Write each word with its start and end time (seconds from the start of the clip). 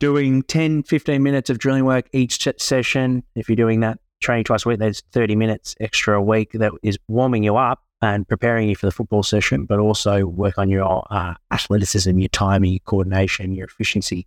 doing 0.00 0.42
10, 0.42 0.84
15 0.84 1.22
minutes 1.22 1.50
of 1.50 1.58
drilling 1.58 1.84
work 1.84 2.08
each 2.12 2.46
session. 2.58 3.22
If 3.34 3.48
you're 3.48 3.56
doing 3.56 3.80
that 3.80 3.98
training 4.20 4.44
twice 4.44 4.64
a 4.64 4.70
week, 4.70 4.78
there's 4.78 5.02
30 5.12 5.36
minutes 5.36 5.74
extra 5.80 6.18
a 6.18 6.22
week 6.22 6.52
that 6.52 6.72
is 6.82 6.98
warming 7.08 7.42
you 7.42 7.56
up 7.56 7.82
and 8.00 8.26
preparing 8.28 8.68
you 8.68 8.76
for 8.76 8.86
the 8.86 8.92
football 8.92 9.22
session, 9.22 9.64
but 9.64 9.78
also 9.78 10.26
work 10.26 10.58
on 10.58 10.68
your 10.68 11.04
uh, 11.10 11.34
athleticism, 11.50 12.16
your 12.18 12.28
timing, 12.28 12.72
your 12.72 12.80
coordination, 12.80 13.52
your 13.52 13.66
efficiency. 13.66 14.26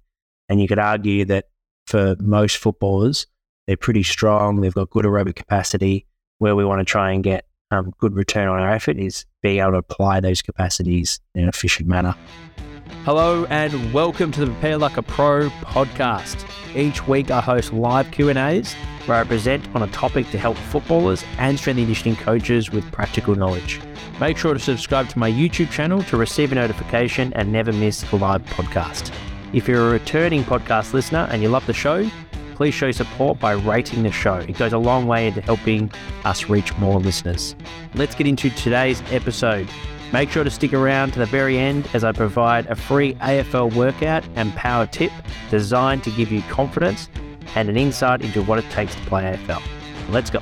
And 0.49 0.61
you 0.61 0.67
could 0.67 0.79
argue 0.79 1.23
that 1.25 1.45
for 1.85 2.15
most 2.19 2.57
footballers, 2.57 3.27
they're 3.67 3.77
pretty 3.77 4.03
strong. 4.03 4.59
They've 4.59 4.73
got 4.73 4.89
good 4.89 5.05
aerobic 5.05 5.35
capacity. 5.35 6.05
Where 6.39 6.55
we 6.55 6.65
want 6.65 6.79
to 6.79 6.85
try 6.85 7.11
and 7.11 7.23
get 7.23 7.45
um, 7.69 7.93
good 7.99 8.15
return 8.15 8.47
on 8.47 8.59
our 8.59 8.71
effort 8.71 8.97
is 8.97 9.25
being 9.41 9.59
able 9.59 9.71
to 9.71 9.77
apply 9.77 10.19
those 10.19 10.41
capacities 10.41 11.19
in 11.35 11.43
an 11.43 11.49
efficient 11.49 11.87
manner. 11.87 12.15
Hello 13.03 13.45
and 13.49 13.93
welcome 13.93 14.31
to 14.31 14.41
the 14.41 14.45
Prepare 14.45 14.77
Like 14.77 14.97
a 14.97 15.01
Pro 15.01 15.49
podcast. 15.49 16.45
Each 16.75 17.07
week 17.07 17.31
I 17.31 17.41
host 17.41 17.73
live 17.73 18.11
Q&As 18.11 18.73
where 19.05 19.17
I 19.17 19.23
present 19.23 19.67
on 19.73 19.81
a 19.81 19.87
topic 19.87 20.29
to 20.29 20.37
help 20.37 20.55
footballers 20.55 21.23
and 21.39 21.57
strength 21.57 21.79
and 21.79 21.87
conditioning 21.87 22.15
coaches 22.15 22.71
with 22.71 22.91
practical 22.91 23.35
knowledge. 23.35 23.81
Make 24.19 24.37
sure 24.37 24.53
to 24.53 24.59
subscribe 24.59 25.09
to 25.09 25.19
my 25.19 25.31
YouTube 25.31 25.71
channel 25.71 26.03
to 26.03 26.17
receive 26.17 26.51
a 26.51 26.55
notification 26.55 27.33
and 27.33 27.51
never 27.51 27.73
miss 27.73 28.09
a 28.11 28.15
live 28.15 28.43
podcast. 28.45 29.11
If 29.51 29.67
you're 29.67 29.89
a 29.89 29.91
returning 29.91 30.43
podcast 30.43 30.93
listener 30.93 31.27
and 31.31 31.41
you 31.41 31.49
love 31.49 31.65
the 31.65 31.73
show, 31.73 32.07
please 32.53 32.75
show 32.75 32.91
support 32.91 33.39
by 33.39 33.53
rating 33.53 34.03
the 34.03 34.11
show. 34.11 34.35
It 34.35 34.57
goes 34.57 34.73
a 34.73 34.77
long 34.77 35.07
way 35.07 35.27
into 35.27 35.41
helping 35.41 35.91
us 36.23 36.47
reach 36.47 36.77
more 36.77 36.99
listeners. 36.99 37.55
Let's 37.95 38.13
get 38.13 38.27
into 38.27 38.51
today's 38.51 39.01
episode. 39.11 39.67
Make 40.13 40.29
sure 40.29 40.43
to 40.43 40.49
stick 40.49 40.73
around 40.73 41.13
to 41.13 41.19
the 41.19 41.25
very 41.25 41.57
end 41.57 41.87
as 41.93 42.03
I 42.03 42.11
provide 42.11 42.65
a 42.65 42.75
free 42.75 43.13
AFL 43.15 43.73
workout 43.73 44.25
and 44.35 44.53
power 44.55 44.85
tip 44.85 45.09
designed 45.49 46.03
to 46.03 46.11
give 46.11 46.33
you 46.33 46.41
confidence 46.49 47.07
and 47.55 47.69
an 47.69 47.77
insight 47.77 48.21
into 48.21 48.43
what 48.43 48.59
it 48.59 48.69
takes 48.71 48.93
to 48.93 49.01
play 49.03 49.23
AFL. 49.23 49.61
Let's 50.09 50.29
go. 50.29 50.41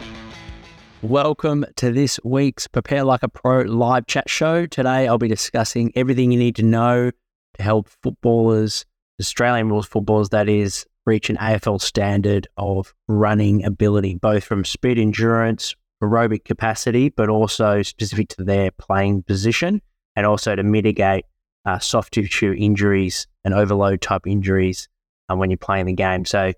Welcome 1.04 1.66
to 1.76 1.92
this 1.92 2.20
week's 2.24 2.66
Prepare 2.66 3.04
Like 3.04 3.22
a 3.22 3.30
Pro 3.30 3.62
live 3.62 4.08
chat 4.08 4.28
show. 4.28 4.66
Today 4.66 5.08
I'll 5.08 5.20
be 5.20 5.28
discussing 5.28 5.92
everything 5.96 6.32
you 6.32 6.40
need 6.40 6.56
to 6.56 6.64
know 6.64 7.12
to 7.12 7.64
help 7.64 7.90
footballers, 8.02 8.88
Australian 9.22 9.70
rules 9.70 9.86
footballers, 9.86 10.30
that 10.30 10.50
is, 10.50 10.88
reach 11.06 11.30
an 11.30 11.38
AFL 11.38 11.80
standard 11.80 12.48
of 12.58 12.96
running 13.08 13.64
ability, 13.64 14.16
both 14.16 14.44
from 14.44 14.66
speed 14.66 14.98
endurance, 14.98 15.76
aerobic 16.02 16.46
capacity, 16.46 17.10
but 17.10 17.30
also 17.30 17.82
specific 17.82 18.30
to 18.30 18.44
their 18.44 18.72
playing 18.72 19.24
position 19.24 19.82
and 20.16 20.26
also 20.26 20.56
to 20.56 20.64
mitigate 20.64 21.26
uh, 21.66 21.80
soft 21.80 22.14
tissue 22.14 22.54
injuries 22.58 23.28
and 23.44 23.54
overload 23.54 24.02
type 24.02 24.26
injuries 24.26 24.88
uh, 25.30 25.36
when 25.36 25.50
you're 25.50 25.58
playing 25.58 25.86
the 25.86 25.94
game. 25.94 26.26
So, 26.26 26.54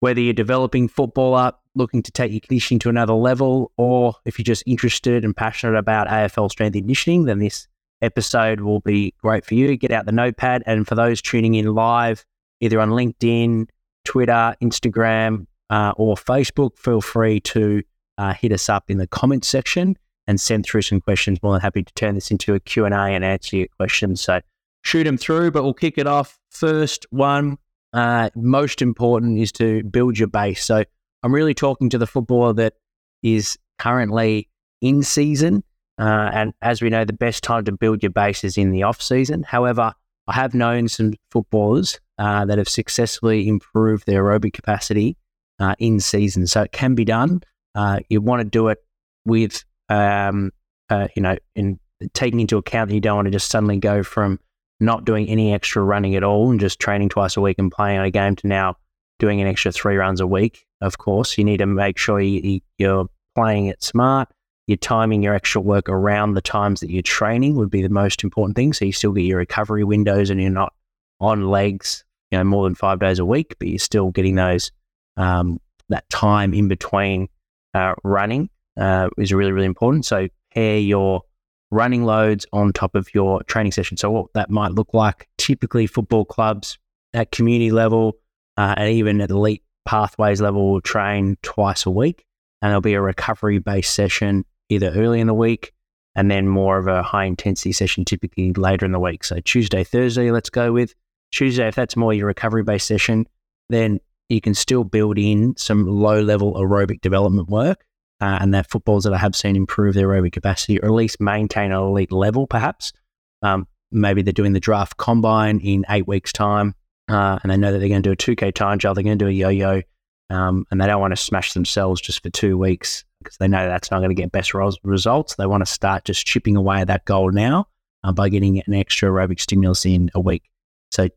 whether 0.00 0.20
you're 0.20 0.34
developing 0.34 0.88
football 0.88 1.34
up, 1.34 1.62
looking 1.74 2.02
to 2.02 2.12
take 2.12 2.30
your 2.30 2.40
conditioning 2.40 2.78
to 2.80 2.90
another 2.90 3.14
level, 3.14 3.72
or 3.78 4.14
if 4.24 4.38
you're 4.38 4.44
just 4.44 4.62
interested 4.66 5.24
and 5.24 5.34
passionate 5.34 5.78
about 5.78 6.08
AFL 6.08 6.50
strength 6.50 6.74
and 6.74 6.82
conditioning, 6.82 7.24
then 7.24 7.38
this 7.38 7.66
episode 8.02 8.60
will 8.60 8.80
be 8.80 9.14
great 9.22 9.44
for 9.44 9.54
you. 9.54 9.76
Get 9.76 9.90
out 9.90 10.04
the 10.04 10.12
notepad. 10.12 10.62
And 10.66 10.86
for 10.86 10.94
those 10.94 11.22
tuning 11.22 11.54
in 11.54 11.74
live, 11.74 12.24
either 12.60 12.78
on 12.80 12.90
LinkedIn, 12.90 13.68
Twitter, 14.04 14.54
Instagram, 14.62 15.46
uh, 15.70 15.92
or 15.96 16.14
Facebook, 16.14 16.76
feel 16.76 17.00
free 17.00 17.40
to 17.40 17.82
uh, 18.18 18.34
hit 18.34 18.52
us 18.52 18.68
up 18.68 18.90
in 18.90 18.98
the 18.98 19.06
comments 19.06 19.48
section 19.48 19.96
and 20.26 20.40
send 20.40 20.64
through 20.64 20.82
some 20.82 21.00
questions. 21.00 21.42
More 21.42 21.52
than 21.52 21.60
happy 21.60 21.82
to 21.82 21.94
turn 21.94 22.14
this 22.14 22.30
into 22.30 22.54
a 22.54 22.60
Q&A 22.60 22.88
and 22.88 23.24
answer 23.24 23.56
your 23.56 23.68
questions. 23.76 24.20
So 24.20 24.40
shoot 24.82 25.04
them 25.04 25.18
through, 25.18 25.50
but 25.52 25.62
we'll 25.62 25.74
kick 25.74 25.98
it 25.98 26.06
off. 26.06 26.38
First 26.50 27.06
one, 27.10 27.58
uh, 27.92 28.30
most 28.34 28.82
important 28.82 29.38
is 29.38 29.52
to 29.52 29.82
build 29.84 30.18
your 30.18 30.28
base. 30.28 30.64
So 30.64 30.84
I'm 31.22 31.34
really 31.34 31.54
talking 31.54 31.90
to 31.90 31.98
the 31.98 32.06
footballer 32.06 32.52
that 32.54 32.74
is 33.22 33.58
currently 33.78 34.48
in 34.80 35.02
season. 35.02 35.62
Uh, 35.98 36.30
and 36.32 36.52
as 36.60 36.82
we 36.82 36.90
know, 36.90 37.04
the 37.04 37.12
best 37.12 37.42
time 37.42 37.64
to 37.64 37.72
build 37.72 38.02
your 38.02 38.10
base 38.10 38.44
is 38.44 38.58
in 38.58 38.70
the 38.70 38.82
off 38.82 39.00
season. 39.00 39.42
However, 39.42 39.92
I 40.28 40.32
have 40.34 40.54
known 40.54 40.88
some 40.88 41.14
footballers 41.30 42.00
uh, 42.18 42.44
that 42.46 42.58
have 42.58 42.68
successfully 42.68 43.48
improved 43.48 44.06
their 44.06 44.24
aerobic 44.24 44.52
capacity 44.52 45.16
uh, 45.58 45.74
in 45.78 46.00
season. 46.00 46.46
So 46.46 46.62
it 46.62 46.72
can 46.72 46.94
be 46.94 47.04
done. 47.04 47.42
Uh, 47.76 48.00
you 48.08 48.20
want 48.20 48.40
to 48.40 48.44
do 48.44 48.68
it 48.68 48.78
with, 49.26 49.62
um, 49.90 50.50
uh, 50.88 51.08
you 51.14 51.22
know, 51.22 51.36
in 51.54 51.78
taking 52.14 52.40
into 52.40 52.56
account 52.56 52.88
that 52.88 52.94
you 52.94 53.00
don't 53.00 53.16
want 53.16 53.26
to 53.26 53.32
just 53.32 53.50
suddenly 53.50 53.76
go 53.76 54.02
from 54.02 54.40
not 54.80 55.04
doing 55.04 55.28
any 55.28 55.52
extra 55.52 55.82
running 55.82 56.16
at 56.16 56.24
all 56.24 56.50
and 56.50 56.58
just 56.58 56.78
training 56.78 57.08
twice 57.08 57.36
a 57.36 57.40
week 57.40 57.56
and 57.58 57.70
playing 57.70 58.00
a 58.00 58.10
game 58.10 58.34
to 58.36 58.46
now 58.46 58.74
doing 59.18 59.40
an 59.40 59.46
extra 59.46 59.72
three 59.72 59.96
runs 59.96 60.20
a 60.20 60.26
week. 60.26 60.66
Of 60.80 60.98
course, 60.98 61.38
you 61.38 61.44
need 61.44 61.58
to 61.58 61.66
make 61.66 61.98
sure 61.98 62.20
you, 62.20 62.60
you're 62.78 63.08
playing 63.34 63.66
it 63.66 63.82
smart. 63.82 64.28
You're 64.66 64.76
timing 64.76 65.22
your 65.22 65.34
actual 65.34 65.62
work 65.62 65.88
around 65.88 66.34
the 66.34 66.42
times 66.42 66.80
that 66.80 66.90
you're 66.90 67.02
training 67.02 67.56
would 67.56 67.70
be 67.70 67.82
the 67.82 67.88
most 67.88 68.24
important 68.24 68.56
thing. 68.56 68.72
So 68.72 68.84
you 68.84 68.92
still 68.92 69.12
get 69.12 69.22
your 69.22 69.38
recovery 69.38 69.84
windows 69.84 70.28
and 70.28 70.40
you're 70.40 70.50
not 70.50 70.72
on 71.20 71.48
legs, 71.48 72.04
you 72.30 72.38
know, 72.38 72.44
more 72.44 72.64
than 72.64 72.74
five 72.74 72.98
days 72.98 73.18
a 73.18 73.24
week, 73.24 73.54
but 73.58 73.68
you're 73.68 73.78
still 73.78 74.10
getting 74.10 74.34
those 74.34 74.72
um, 75.16 75.60
that 75.88 76.08
time 76.10 76.52
in 76.52 76.68
between 76.68 77.28
uh, 77.76 77.94
running 78.02 78.48
uh, 78.80 79.08
is 79.18 79.32
really, 79.32 79.52
really 79.52 79.66
important. 79.66 80.04
So 80.04 80.28
pair 80.54 80.78
your 80.78 81.22
running 81.70 82.04
loads 82.04 82.46
on 82.52 82.72
top 82.72 82.94
of 82.94 83.12
your 83.14 83.42
training 83.44 83.72
session. 83.72 83.96
So 83.96 84.10
what 84.10 84.26
that 84.34 84.50
might 84.50 84.72
look 84.72 84.94
like, 84.94 85.28
typically 85.36 85.86
football 85.86 86.24
clubs 86.24 86.78
at 87.12 87.30
community 87.30 87.70
level 87.70 88.16
uh, 88.56 88.74
and 88.76 88.90
even 88.90 89.20
at 89.20 89.30
elite 89.30 89.62
pathways 89.84 90.40
level 90.40 90.72
will 90.72 90.80
train 90.80 91.36
twice 91.42 91.86
a 91.86 91.90
week. 91.90 92.24
And 92.62 92.70
there'll 92.70 92.80
be 92.80 92.94
a 92.94 93.00
recovery 93.00 93.58
based 93.58 93.94
session 93.94 94.44
either 94.68 94.90
early 94.90 95.20
in 95.20 95.26
the 95.26 95.34
week 95.34 95.72
and 96.14 96.30
then 96.30 96.48
more 96.48 96.78
of 96.78 96.86
a 96.86 97.02
high 97.02 97.24
intensity 97.24 97.72
session 97.72 98.04
typically 98.04 98.52
later 98.54 98.86
in 98.86 98.92
the 98.92 98.98
week. 98.98 99.22
So 99.22 99.38
Tuesday, 99.40 99.84
Thursday, 99.84 100.30
let's 100.30 100.50
go 100.50 100.72
with 100.72 100.94
Tuesday. 101.30 101.68
If 101.68 101.74
that's 101.74 101.96
more 101.96 102.14
your 102.14 102.26
recovery 102.26 102.62
based 102.62 102.86
session, 102.86 103.26
then 103.68 104.00
you 104.28 104.40
can 104.40 104.54
still 104.54 104.84
build 104.84 105.18
in 105.18 105.56
some 105.56 105.86
low 105.86 106.20
level 106.20 106.54
aerobic 106.54 107.00
development 107.00 107.48
work. 107.48 107.84
Uh, 108.18 108.38
and 108.40 108.54
that 108.54 108.70
footballers 108.70 109.04
that 109.04 109.12
I 109.12 109.18
have 109.18 109.36
seen 109.36 109.56
improve 109.56 109.94
their 109.94 110.08
aerobic 110.08 110.32
capacity 110.32 110.80
or 110.80 110.86
at 110.86 110.92
least 110.92 111.20
maintain 111.20 111.70
an 111.70 111.78
elite 111.78 112.10
level, 112.10 112.46
perhaps. 112.46 112.94
Um, 113.42 113.68
maybe 113.92 114.22
they're 114.22 114.32
doing 114.32 114.54
the 114.54 114.60
draft 114.60 114.96
combine 114.96 115.60
in 115.60 115.84
eight 115.90 116.08
weeks' 116.08 116.32
time 116.32 116.74
uh, 117.08 117.38
and 117.42 117.50
they 117.50 117.56
know 117.56 117.72
that 117.72 117.78
they're 117.78 117.88
going 117.88 118.02
to 118.02 118.14
do 118.14 118.32
a 118.32 118.36
2K 118.36 118.54
time 118.54 118.78
trial, 118.78 118.94
they're 118.94 119.04
going 119.04 119.18
to 119.18 119.24
do 119.24 119.28
a 119.28 119.32
yo 119.32 119.48
yo, 119.48 119.82
um, 120.30 120.66
and 120.70 120.80
they 120.80 120.86
don't 120.86 121.00
want 121.00 121.12
to 121.12 121.16
smash 121.16 121.52
themselves 121.52 122.00
just 122.00 122.22
for 122.22 122.30
two 122.30 122.58
weeks 122.58 123.04
because 123.22 123.36
they 123.38 123.48
know 123.48 123.66
that's 123.66 123.90
not 123.90 123.98
going 123.98 124.10
to 124.10 124.14
get 124.14 124.32
best 124.32 124.52
results. 124.54 125.34
They 125.36 125.46
want 125.46 125.64
to 125.64 125.72
start 125.72 126.04
just 126.04 126.26
chipping 126.26 126.56
away 126.56 126.80
at 126.80 126.88
that 126.88 127.04
goal 127.04 127.30
now 127.30 127.68
uh, 128.02 128.12
by 128.12 128.28
getting 128.28 128.62
an 128.66 128.74
extra 128.74 129.08
aerobic 129.08 129.40
stimulus 129.40 129.86
in 129.86 130.10
a 130.14 130.20
week. 130.20 130.44
So 130.90 131.08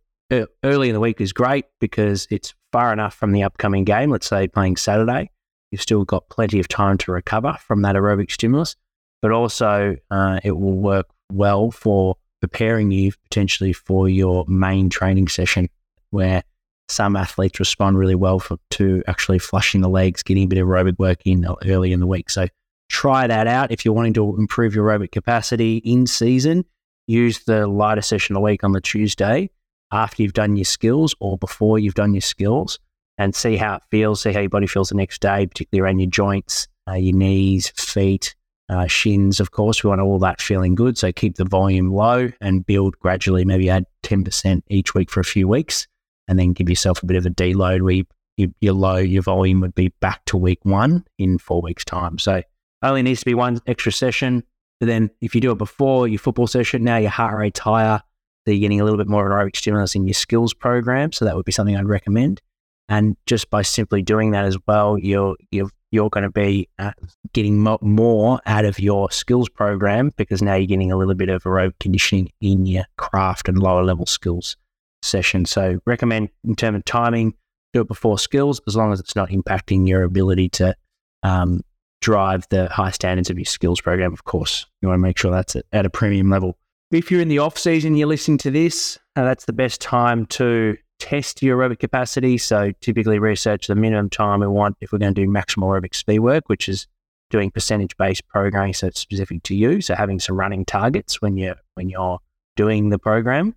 early 0.64 0.90
in 0.90 0.94
the 0.94 1.00
week 1.00 1.22
is 1.22 1.34
great 1.34 1.66
because 1.80 2.28
it's 2.30 2.53
far 2.72 2.94
enough 2.94 3.13
from 3.13 3.31
the 3.31 3.44
upcoming 3.44 3.84
game, 3.84 4.09
let's 4.09 4.28
say 4.28 4.47
playing 4.47 4.78
Saturday, 4.78 5.31
you've 5.72 5.81
still 5.81 6.06
got 6.06 6.30
plenty 6.30 6.59
of 6.59 6.68
time 6.68 6.97
to 7.00 7.12
recover 7.12 7.57
from 7.62 7.81
that 7.81 7.96
aerobic 7.96 8.31
stimulus, 8.31 8.75
but 9.22 9.31
also 9.31 9.96
uh, 10.12 10.40
it 10.44 10.52
will 10.52 10.78
work 10.78 11.07
well 11.31 11.72
for 11.72 12.16
preparing 12.41 12.91
you 12.91 13.12
potentially 13.24 13.74
for 13.74 14.07
your 14.07 14.46
main 14.47 14.90
training 14.90 15.28
session 15.28 15.69
where 16.12 16.44
some 16.88 17.16
athletes 17.16 17.59
respond 17.59 17.97
really 17.97 18.16
well 18.16 18.40
for, 18.40 18.57
to 18.72 19.03
actually 19.07 19.40
flushing 19.40 19.81
the 19.81 19.90
legs, 19.90 20.24
getting 20.24 20.44
a 20.44 20.47
bit 20.47 20.59
of 20.59 20.68
aerobic 20.68 20.97
work 20.97 21.19
in 21.25 21.46
early 21.66 21.94
in 21.94 22.00
the 22.00 22.07
week. 22.07 22.30
So 22.30 22.47
try 22.90 23.28
that 23.28 23.46
out 23.46 23.72
if 23.72 23.86
you're 23.86 23.94
wanting 23.94 24.13
to 24.13 24.36
improve 24.38 24.74
your 24.74 24.88
aerobic 24.88 25.12
capacity 25.12 25.78
in 25.78 26.07
season. 26.07 26.66
Use 27.06 27.44
the 27.44 27.68
lighter 27.68 28.01
session 28.01 28.36
a 28.36 28.41
week 28.41 28.63
on 28.63 28.72
the 28.72 28.81
Tuesday 28.81 29.50
after 29.92 30.22
you've 30.22 30.34
done 30.34 30.56
your 30.56 30.66
skills 30.66 31.16
or 31.20 31.38
before 31.38 31.80
you've 31.80 31.96
done 31.96 32.14
your 32.14 32.22
skills 32.22 32.80
and 33.18 33.36
see 33.36 33.58
how 33.58 33.75
it 33.75 33.81
feels, 33.92 34.22
see 34.22 34.31
how 34.31 34.40
your 34.40 34.50
body 34.50 34.68
feels 34.68 34.90
the 34.90 34.96
next 34.96 35.22
day, 35.22 35.46
particularly 35.48 35.86
around 35.86 36.00
your 36.00 36.10
joints, 36.10 36.68
uh, 36.90 36.94
your 36.94 37.16
knees, 37.16 37.69
feet, 37.69 38.36
uh, 38.69 38.88
shins, 38.88 39.40
of 39.40 39.52
course. 39.52 39.84
We 39.84 39.90
want 39.90 40.02
all 40.02 40.19
that 40.19 40.42
feeling 40.42 40.75
good. 40.75 40.98
So 40.98 41.12
keep 41.12 41.36
the 41.36 41.46
volume 41.46 41.92
low 41.92 42.30
and 42.40 42.66
build 42.66 42.98
gradually, 43.00 43.44
maybe 43.46 43.69
add 43.69 43.86
10% 44.04 44.62
each 44.69 44.94
week 44.94 45.10
for 45.10 45.19
a 45.19 45.25
few 45.25 45.48
weeks 45.48 45.88
and 46.28 46.38
then 46.38 46.54
give 46.54 46.69
yourself 46.69 47.02
a 47.02 47.06
bit 47.06 47.18
of 47.18 47.25
a 47.25 47.30
deload 47.31 47.81
where 47.81 47.94
you, 47.94 48.06
you, 48.38 48.54
your 48.62 48.74
low, 48.74 48.98
your 48.98 49.24
volume 49.24 49.60
would 49.62 49.75
be 49.75 49.90
back 50.00 50.24
to 50.25 50.38
week 50.38 50.60
one 50.63 51.04
in 51.18 51.40
four 51.40 51.62
weeks' 51.62 51.84
time. 51.84 52.19
So 52.19 52.44
only 52.84 53.02
needs 53.02 53.19
to 53.19 53.25
be 53.25 53.34
one 53.34 53.60
extra 53.68 53.92
session. 53.92 54.44
But 54.80 54.86
then 54.86 55.10
if 55.22 55.36
you 55.36 55.42
do 55.42 55.52
it 55.52 55.58
before 55.58 56.08
your 56.08 56.19
football 56.19 56.48
session, 56.48 56.84
now 56.84 56.98
your 56.98 57.10
heart 57.10 57.38
rate's 57.38 57.60
higher, 57.60 58.02
you're 58.45 58.59
getting 58.59 58.81
a 58.81 58.83
little 58.83 58.97
bit 58.97 59.07
more 59.07 59.25
of 59.25 59.31
an 59.31 59.38
aerobic 59.38 59.56
stimulus 59.56 59.95
in 59.95 60.06
your 60.06 60.13
skills 60.13 60.53
program. 60.53 61.12
So 61.12 61.25
that 61.25 61.36
would 61.36 61.45
be 61.45 61.51
something 61.51 61.75
I'd 61.75 61.88
recommend. 61.88 62.41
And 62.88 63.15
just 63.25 63.50
by 63.50 63.62
simply 63.62 64.01
doing 64.01 64.31
that 64.31 64.45
as 64.45 64.57
well, 64.68 64.97
you're 64.97 65.36
you're 65.51 65.69
you're 65.91 66.09
going 66.09 66.24
to 66.24 66.31
be 66.31 66.68
uh, 66.80 66.91
getting 67.33 67.59
mo- 67.59 67.80
more 67.81 68.39
out 68.45 68.65
of 68.65 68.80
your 68.80 69.12
skills 69.12 69.50
program 69.50 70.12
because 70.18 70.41
now 70.41 70.56
you're 70.56 70.68
getting 70.68 70.91
a 70.91 70.97
little 70.97 71.15
bit 71.15 71.30
of 71.30 71.44
aerobic 71.44 71.74
conditioning 71.80 72.30
in 72.41 72.65
your 72.65 72.86
craft 72.97 73.47
and 73.47 73.59
lower 73.59 73.83
level 73.83 74.06
skills. 74.06 74.56
session. 75.01 75.45
So 75.45 75.80
recommend 75.86 76.30
in 76.44 76.56
terms 76.56 76.77
of 76.77 76.86
timing, 76.86 77.33
do 77.74 77.81
it 77.81 77.88
before 77.88 78.19
skills 78.19 78.62
as 78.68 78.75
long 78.75 78.91
as 78.91 79.00
it's 79.00 79.15
not 79.15 79.30
impacting 79.30 79.88
your 79.88 80.03
ability 80.03 80.50
to 80.50 80.75
um, 81.24 81.62
drive 82.01 82.45
the 82.50 82.68
high 82.69 82.91
standards 82.91 83.30
of 83.30 83.38
your 83.38 83.45
skills 83.45 83.81
program. 83.81 84.13
Of 84.13 84.24
course, 84.24 84.65
you 84.81 84.88
want 84.88 85.00
to 85.00 85.01
make 85.01 85.18
sure 85.18 85.31
that's 85.31 85.56
at 85.71 85.86
a 85.86 85.89
premium 85.89 86.30
level. 86.30 86.57
If 86.91 87.12
you're 87.12 87.21
in 87.21 87.27
the 87.27 87.38
off 87.38 87.56
season, 87.56 87.95
you're 87.95 88.07
listening 88.07 88.39
to 88.39 88.50
this, 88.50 88.97
uh, 89.15 89.24
that's 89.24 89.45
the 89.45 89.53
best 89.53 89.80
time 89.80 90.25
to 90.27 90.75
test 90.97 91.44
your 91.44 91.57
aerobic 91.57 91.77
capacity. 91.77 92.38
So 92.39 92.71
typically 92.81 93.19
research 93.19 93.68
the 93.68 93.75
minimum 93.75 94.09
time 94.09 94.39
we 94.39 94.47
want 94.47 94.75
if 94.81 94.91
we're 94.91 94.97
going 94.97 95.13
to 95.13 95.25
do 95.25 95.30
maximal 95.30 95.68
aerobic 95.69 95.94
speed 95.94 96.19
work, 96.19 96.50
which 96.50 96.68
is 96.68 96.88
doing 97.30 97.51
percentage 97.51 97.95
based 97.97 98.27
programming, 98.27 98.74
so 98.74 98.88
it's 98.88 99.00
specific 99.00 99.44
to 99.44 99.56
you. 99.56 99.81
So 99.81 99.94
having 99.94 100.19
some 100.19 100.36
running 100.36 100.65
targets 100.65 101.21
when 101.21 101.38
you're 101.38 101.57
when 101.75 101.89
you're 101.89 102.18
doing 102.56 102.89
the 102.89 103.00
program. 103.00 103.56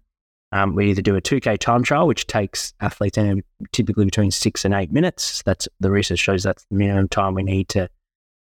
Um, 0.55 0.75
we 0.75 0.90
either 0.90 1.00
do 1.00 1.17
a 1.17 1.23
2K 1.23 1.58
time 1.58 1.82
trial, 1.82 2.06
which 2.06 2.26
takes 2.26 2.75
athletes 2.81 3.17
in 3.17 3.43
typically 3.73 4.05
between 4.05 4.31
six 4.31 4.67
and 4.67 4.75
eight 4.75 4.93
minutes. 4.93 5.43
That's 5.46 5.67
the 5.81 5.90
research 5.90 6.19
shows 6.19 6.43
that's 6.43 6.67
the 6.70 6.76
minimum 6.76 7.08
time 7.08 7.32
we 7.32 7.43
need 7.43 7.70
to 7.70 7.88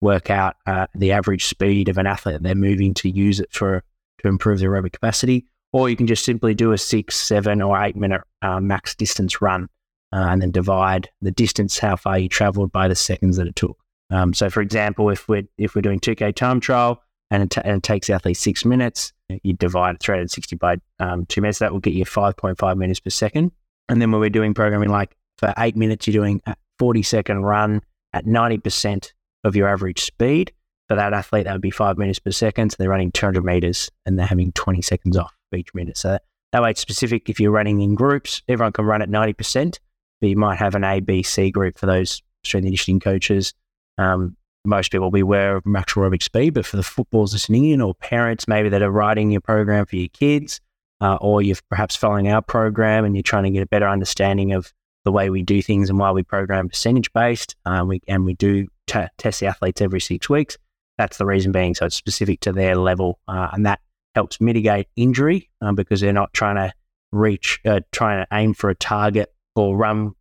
work 0.01 0.29
out 0.29 0.57
uh, 0.65 0.87
the 0.93 1.13
average 1.13 1.45
speed 1.45 1.87
of 1.87 1.97
an 1.99 2.07
athlete 2.07 2.41
they're 2.41 2.55
moving 2.55 2.91
to 2.91 3.07
use 3.07 3.39
it 3.39 3.51
for 3.51 3.83
to 4.21 4.27
improve 4.27 4.59
their 4.59 4.71
aerobic 4.71 4.93
capacity. 4.93 5.45
Or 5.73 5.89
you 5.89 5.95
can 5.95 6.07
just 6.07 6.25
simply 6.25 6.53
do 6.53 6.73
a 6.73 6.77
six, 6.77 7.15
seven, 7.15 7.61
or 7.61 7.81
eight 7.81 7.95
minute 7.95 8.21
uh, 8.41 8.59
max 8.59 8.93
distance 8.95 9.41
run 9.41 9.69
uh, 10.11 10.27
and 10.29 10.41
then 10.41 10.51
divide 10.51 11.09
the 11.21 11.31
distance, 11.31 11.79
how 11.79 11.95
far 11.95 12.19
you 12.19 12.27
traveled, 12.27 12.71
by 12.71 12.87
the 12.87 12.95
seconds 12.95 13.37
that 13.37 13.47
it 13.47 13.55
took. 13.55 13.77
Um, 14.09 14.33
so, 14.33 14.49
for 14.49 14.61
example, 14.61 15.09
if 15.09 15.29
we're 15.29 15.43
if 15.57 15.73
we're 15.73 15.81
doing 15.81 15.99
2K 15.99 16.35
time 16.35 16.59
trial 16.59 17.01
and 17.29 17.43
it, 17.43 17.49
t- 17.51 17.61
and 17.63 17.77
it 17.77 17.83
takes 17.83 18.07
the 18.07 18.13
athlete 18.13 18.35
six 18.35 18.65
minutes, 18.65 19.13
you 19.43 19.53
divide 19.53 20.01
360 20.01 20.57
by 20.57 20.77
um, 20.99 21.25
two 21.27 21.39
minutes. 21.39 21.59
That 21.59 21.71
will 21.71 21.79
get 21.79 21.93
you 21.93 22.03
5.5 22.03 22.77
meters 22.77 22.99
per 22.99 23.09
second. 23.09 23.51
And 23.87 24.01
then 24.01 24.11
when 24.11 24.19
we're 24.19 24.29
doing 24.29 24.53
programming, 24.53 24.89
like 24.89 25.15
for 25.37 25.53
eight 25.57 25.77
minutes, 25.77 26.05
you're 26.05 26.13
doing 26.13 26.41
a 26.45 26.55
40 26.79 27.03
second 27.03 27.43
run 27.43 27.81
at 28.13 28.25
90% 28.25 29.13
of 29.45 29.55
your 29.55 29.69
average 29.69 30.01
speed. 30.01 30.51
For 30.91 30.95
that 30.95 31.13
athlete, 31.13 31.45
that 31.45 31.53
would 31.53 31.61
be 31.61 31.71
five 31.71 31.97
meters 31.97 32.19
per 32.19 32.31
second. 32.31 32.71
So 32.71 32.75
they're 32.77 32.89
running 32.89 33.13
200 33.13 33.45
meters 33.45 33.89
and 34.05 34.19
they're 34.19 34.25
having 34.25 34.51
20 34.51 34.81
seconds 34.81 35.15
off 35.15 35.33
each 35.55 35.73
minute. 35.73 35.95
So 35.97 36.17
that 36.51 36.61
way 36.61 36.71
it's 36.71 36.81
specific. 36.81 37.29
If 37.29 37.39
you're 37.39 37.49
running 37.49 37.79
in 37.79 37.95
groups, 37.95 38.41
everyone 38.49 38.73
can 38.73 38.83
run 38.83 39.01
at 39.01 39.07
90%, 39.07 39.79
but 40.19 40.29
you 40.29 40.35
might 40.35 40.57
have 40.57 40.75
an 40.75 40.83
A, 40.83 40.99
B, 40.99 41.23
C 41.23 41.49
group 41.49 41.77
for 41.77 41.85
those 41.85 42.21
strength 42.43 42.65
and 42.65 42.71
conditioning 42.71 42.99
coaches. 42.99 43.53
Um, 43.97 44.35
most 44.65 44.91
people 44.91 45.05
will 45.05 45.11
be 45.11 45.21
aware 45.21 45.55
of 45.55 45.65
max 45.65 45.93
aerobic 45.93 46.23
speed, 46.23 46.55
but 46.55 46.65
for 46.65 46.75
the 46.75 46.83
footballers 46.83 47.31
listening 47.31 47.69
in 47.69 47.79
or 47.79 47.95
parents 47.95 48.45
maybe 48.49 48.67
that 48.67 48.81
are 48.81 48.91
writing 48.91 49.31
your 49.31 49.39
program 49.39 49.85
for 49.85 49.95
your 49.95 50.09
kids, 50.09 50.59
uh, 50.99 51.15
or 51.21 51.41
you're 51.41 51.55
perhaps 51.69 51.95
following 51.95 52.27
our 52.27 52.41
program 52.41 53.05
and 53.05 53.15
you're 53.15 53.23
trying 53.23 53.45
to 53.45 53.49
get 53.49 53.63
a 53.63 53.67
better 53.67 53.87
understanding 53.87 54.51
of 54.51 54.73
the 55.05 55.11
way 55.13 55.29
we 55.29 55.41
do 55.41 55.61
things 55.61 55.89
and 55.89 55.97
why 55.97 56.11
we 56.11 56.21
program 56.21 56.67
percentage 56.67 57.13
based, 57.13 57.55
uh, 57.65 57.81
we, 57.87 58.01
and 58.09 58.25
we 58.25 58.33
do 58.33 58.67
t- 58.87 58.99
test 59.17 59.39
the 59.39 59.45
athletes 59.45 59.79
every 59.79 60.01
six 60.01 60.27
weeks. 60.27 60.57
That's 61.01 61.17
the 61.17 61.25
reason 61.25 61.51
being. 61.51 61.73
So 61.73 61.87
it's 61.87 61.95
specific 61.95 62.41
to 62.41 62.51
their 62.51 62.75
level, 62.75 63.17
uh, 63.27 63.47
and 63.53 63.65
that 63.65 63.79
helps 64.13 64.39
mitigate 64.39 64.87
injury 64.95 65.49
um, 65.59 65.73
because 65.73 65.99
they're 65.99 66.13
not 66.13 66.31
trying 66.31 66.57
to 66.57 66.71
reach, 67.11 67.59
uh, 67.65 67.79
trying 67.91 68.23
to 68.23 68.27
aim 68.31 68.53
for 68.53 68.69
a 68.69 68.75
target 68.75 69.33
or 69.55 69.75
run 69.75 70.11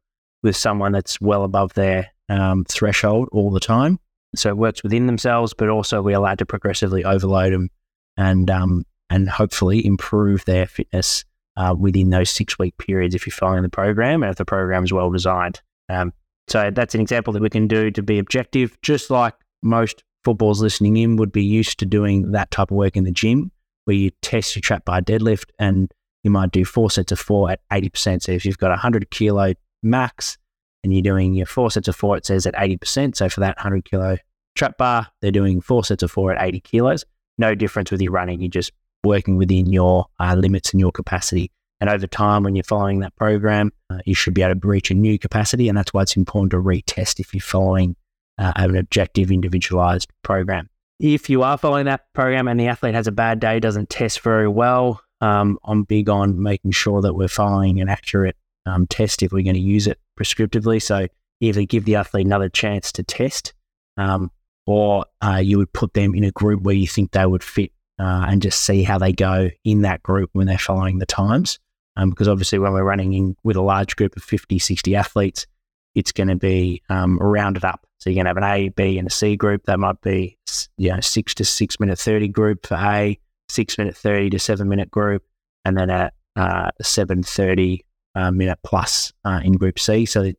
with 0.42 0.56
someone 0.56 0.92
that's 0.92 1.20
well 1.20 1.44
above 1.44 1.74
their 1.74 2.08
um, 2.30 2.64
threshold 2.64 3.28
all 3.30 3.50
the 3.50 3.60
time. 3.60 3.98
So 4.34 4.48
it 4.48 4.56
works 4.56 4.82
within 4.82 5.06
themselves, 5.06 5.52
but 5.52 5.68
also 5.68 6.00
we're 6.00 6.16
allowed 6.16 6.38
to 6.38 6.46
progressively 6.46 7.04
overload 7.04 7.52
them 7.52 7.68
and 8.16 8.50
um, 8.50 8.86
and 9.10 9.28
hopefully 9.28 9.84
improve 9.84 10.46
their 10.46 10.66
fitness 10.66 11.26
uh, 11.58 11.74
within 11.78 12.08
those 12.08 12.30
six 12.30 12.58
week 12.58 12.74
periods 12.78 13.14
if 13.14 13.26
you're 13.26 13.32
following 13.32 13.64
the 13.64 13.68
program 13.68 14.22
and 14.22 14.30
if 14.30 14.38
the 14.38 14.46
program 14.46 14.84
is 14.84 14.94
well 14.94 15.10
designed. 15.10 15.60
Um, 15.90 16.14
so 16.48 16.70
that's 16.70 16.94
an 16.94 17.02
example 17.02 17.34
that 17.34 17.42
we 17.42 17.50
can 17.50 17.68
do 17.68 17.90
to 17.90 18.02
be 18.02 18.18
objective, 18.18 18.78
just 18.80 19.10
like 19.10 19.34
most 19.62 20.04
footballs 20.24 20.60
listening 20.60 20.96
in 20.96 21.16
would 21.16 21.32
be 21.32 21.44
used 21.44 21.78
to 21.78 21.86
doing 21.86 22.32
that 22.32 22.50
type 22.50 22.70
of 22.70 22.76
work 22.76 22.96
in 22.96 23.04
the 23.04 23.10
gym, 23.10 23.50
where 23.84 23.96
you 23.96 24.10
test 24.22 24.54
your 24.54 24.60
trap 24.60 24.84
bar 24.84 25.00
deadlift 25.00 25.50
and 25.58 25.92
you 26.22 26.30
might 26.30 26.50
do 26.50 26.64
four 26.64 26.90
sets 26.90 27.12
of 27.12 27.18
four 27.18 27.50
at 27.50 27.60
80%. 27.70 28.22
So 28.22 28.32
if 28.32 28.44
you've 28.44 28.58
got 28.58 28.68
a 28.68 28.80
100 28.80 29.10
kilo 29.10 29.54
max 29.82 30.36
and 30.84 30.92
you're 30.92 31.02
doing 31.02 31.34
your 31.34 31.46
four 31.46 31.70
sets 31.70 31.88
of 31.88 31.96
four, 31.96 32.16
it 32.16 32.26
says 32.26 32.46
at 32.46 32.54
80%. 32.54 33.16
So 33.16 33.28
for 33.28 33.40
that 33.40 33.56
100 33.56 33.84
kilo 33.84 34.18
trap 34.54 34.76
bar, 34.76 35.06
they're 35.20 35.30
doing 35.30 35.60
four 35.60 35.84
sets 35.84 36.02
of 36.02 36.10
four 36.10 36.32
at 36.32 36.42
80 36.42 36.60
kilos. 36.60 37.04
No 37.38 37.54
difference 37.54 37.90
with 37.90 38.02
your 38.02 38.12
running. 38.12 38.40
You're 38.40 38.50
just 38.50 38.72
working 39.02 39.36
within 39.36 39.72
your 39.72 40.06
uh, 40.18 40.34
limits 40.34 40.72
and 40.72 40.80
your 40.80 40.92
capacity. 40.92 41.50
And 41.80 41.88
over 41.88 42.06
time, 42.06 42.42
when 42.42 42.54
you're 42.54 42.64
following 42.64 43.00
that 43.00 43.16
program, 43.16 43.72
uh, 43.88 43.98
you 44.04 44.14
should 44.14 44.34
be 44.34 44.42
able 44.42 44.60
to 44.60 44.68
reach 44.68 44.90
a 44.90 44.94
new 44.94 45.18
capacity. 45.18 45.68
And 45.68 45.78
that's 45.78 45.94
why 45.94 46.02
it's 46.02 46.16
important 46.16 46.50
to 46.50 46.58
retest 46.58 47.20
if 47.20 47.32
you're 47.32 47.40
following 47.40 47.96
uh, 48.40 48.52
an 48.56 48.76
objective, 48.76 49.30
individualized 49.30 50.10
program. 50.22 50.68
If 50.98 51.30
you 51.30 51.42
are 51.42 51.58
following 51.58 51.86
that 51.86 52.12
program 52.14 52.48
and 52.48 52.58
the 52.58 52.66
athlete 52.66 52.94
has 52.94 53.06
a 53.06 53.12
bad 53.12 53.38
day, 53.38 53.60
doesn't 53.60 53.90
test 53.90 54.20
very 54.20 54.48
well, 54.48 55.00
um, 55.20 55.58
I'm 55.64 55.84
big 55.84 56.08
on 56.08 56.42
making 56.42 56.72
sure 56.72 57.02
that 57.02 57.14
we're 57.14 57.28
following 57.28 57.80
an 57.80 57.88
accurate 57.88 58.36
um, 58.66 58.86
test 58.86 59.22
if 59.22 59.32
we're 59.32 59.44
going 59.44 59.54
to 59.54 59.60
use 59.60 59.86
it 59.86 59.98
prescriptively. 60.18 60.82
So 60.82 61.06
either 61.40 61.64
give 61.64 61.84
the 61.84 61.96
athlete 61.96 62.26
another 62.26 62.48
chance 62.48 62.92
to 62.92 63.02
test, 63.02 63.52
um, 63.96 64.30
or 64.66 65.04
uh, 65.22 65.36
you 65.36 65.58
would 65.58 65.72
put 65.72 65.94
them 65.94 66.14
in 66.14 66.24
a 66.24 66.30
group 66.30 66.62
where 66.62 66.74
you 66.74 66.86
think 66.86 67.12
they 67.12 67.26
would 67.26 67.44
fit 67.44 67.72
uh, 67.98 68.26
and 68.28 68.40
just 68.40 68.60
see 68.60 68.82
how 68.82 68.98
they 68.98 69.12
go 69.12 69.50
in 69.64 69.82
that 69.82 70.02
group 70.02 70.30
when 70.32 70.46
they're 70.46 70.58
following 70.58 70.98
the 70.98 71.06
times. 71.06 71.58
Um, 71.96 72.10
because 72.10 72.28
obviously, 72.28 72.58
when 72.58 72.72
we're 72.72 72.84
running 72.84 73.12
in 73.12 73.36
with 73.42 73.56
a 73.56 73.62
large 73.62 73.96
group 73.96 74.16
of 74.16 74.22
50, 74.22 74.58
60 74.58 74.94
athletes, 74.94 75.46
it's 75.94 76.12
going 76.12 76.28
to 76.28 76.36
be 76.36 76.82
um, 76.88 77.18
rounded 77.18 77.64
up. 77.64 77.84
So 78.00 78.10
going 78.10 78.24
to 78.24 78.30
have 78.30 78.36
an 78.38 78.44
A, 78.44 78.70
B, 78.70 78.98
and 78.98 79.06
a 79.06 79.10
C 79.10 79.36
group. 79.36 79.64
That 79.66 79.78
might 79.78 80.00
be 80.00 80.38
you 80.78 80.90
know 80.90 81.00
six 81.00 81.34
to 81.34 81.44
six 81.44 81.78
minute 81.78 81.98
thirty 81.98 82.28
group 82.28 82.66
for 82.66 82.76
A, 82.76 83.18
six 83.48 83.76
minute 83.78 83.96
thirty 83.96 84.30
to 84.30 84.38
seven 84.38 84.68
minute 84.68 84.90
group, 84.90 85.22
and 85.64 85.76
then 85.76 85.90
a 85.90 86.10
uh, 86.36 86.70
seven 86.80 87.22
thirty 87.22 87.84
uh, 88.14 88.30
minute 88.30 88.58
plus 88.64 89.12
uh, 89.24 89.40
in 89.44 89.52
Group 89.52 89.78
C. 89.78 90.06
So 90.06 90.32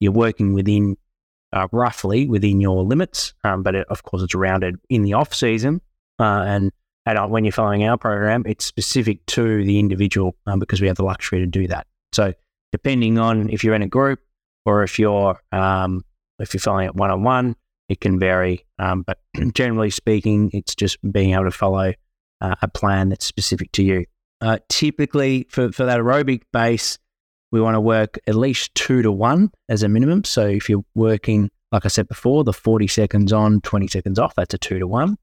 you're 0.00 0.12
working 0.12 0.54
within 0.54 0.96
uh, 1.52 1.66
roughly 1.72 2.28
within 2.28 2.60
your 2.60 2.84
limits, 2.84 3.34
um, 3.44 3.62
but 3.62 3.74
it, 3.74 3.86
of 3.88 4.02
course 4.04 4.22
it's 4.22 4.34
rounded 4.34 4.76
in 4.88 5.02
the 5.02 5.14
off 5.14 5.34
season. 5.34 5.80
Uh, 6.18 6.44
and 6.46 6.72
and 7.06 7.30
when 7.30 7.44
you're 7.44 7.52
following 7.52 7.84
our 7.84 7.96
program, 7.96 8.44
it's 8.46 8.64
specific 8.64 9.24
to 9.26 9.64
the 9.64 9.78
individual 9.78 10.36
um, 10.46 10.58
because 10.58 10.80
we 10.80 10.88
have 10.88 10.96
the 10.96 11.04
luxury 11.04 11.38
to 11.40 11.46
do 11.46 11.66
that. 11.66 11.86
So 12.12 12.34
depending 12.70 13.18
on 13.18 13.48
if 13.48 13.64
you're 13.64 13.74
in 13.74 13.82
a 13.82 13.88
group 13.88 14.20
or 14.66 14.82
if 14.82 14.98
you're 14.98 15.40
um, 15.50 16.04
if 16.38 16.54
you're 16.54 16.60
following 16.60 16.86
it 16.86 16.94
one 16.94 17.10
on 17.10 17.22
one, 17.22 17.56
it 17.88 18.00
can 18.00 18.18
vary. 18.18 18.64
Um, 18.78 19.02
but 19.02 19.18
generally 19.54 19.90
speaking, 19.90 20.50
it's 20.52 20.74
just 20.74 20.98
being 21.10 21.32
able 21.32 21.44
to 21.44 21.50
follow 21.50 21.94
uh, 22.40 22.54
a 22.62 22.68
plan 22.68 23.08
that's 23.08 23.26
specific 23.26 23.72
to 23.72 23.82
you. 23.82 24.04
Uh, 24.40 24.58
typically, 24.68 25.46
for, 25.50 25.72
for 25.72 25.84
that 25.84 25.98
aerobic 25.98 26.42
base, 26.52 26.98
we 27.50 27.60
want 27.60 27.74
to 27.74 27.80
work 27.80 28.18
at 28.26 28.34
least 28.34 28.74
two 28.74 29.02
to 29.02 29.10
one 29.10 29.50
as 29.68 29.82
a 29.82 29.88
minimum. 29.88 30.24
So 30.24 30.46
if 30.46 30.68
you're 30.68 30.84
working, 30.94 31.50
like 31.72 31.84
I 31.84 31.88
said 31.88 32.08
before, 32.08 32.44
the 32.44 32.52
40 32.52 32.86
seconds 32.86 33.32
on, 33.32 33.60
20 33.62 33.88
seconds 33.88 34.18
off, 34.18 34.34
that's 34.34 34.54
a 34.54 34.58
two 34.58 34.78
to 34.78 34.86
one. 34.86 35.16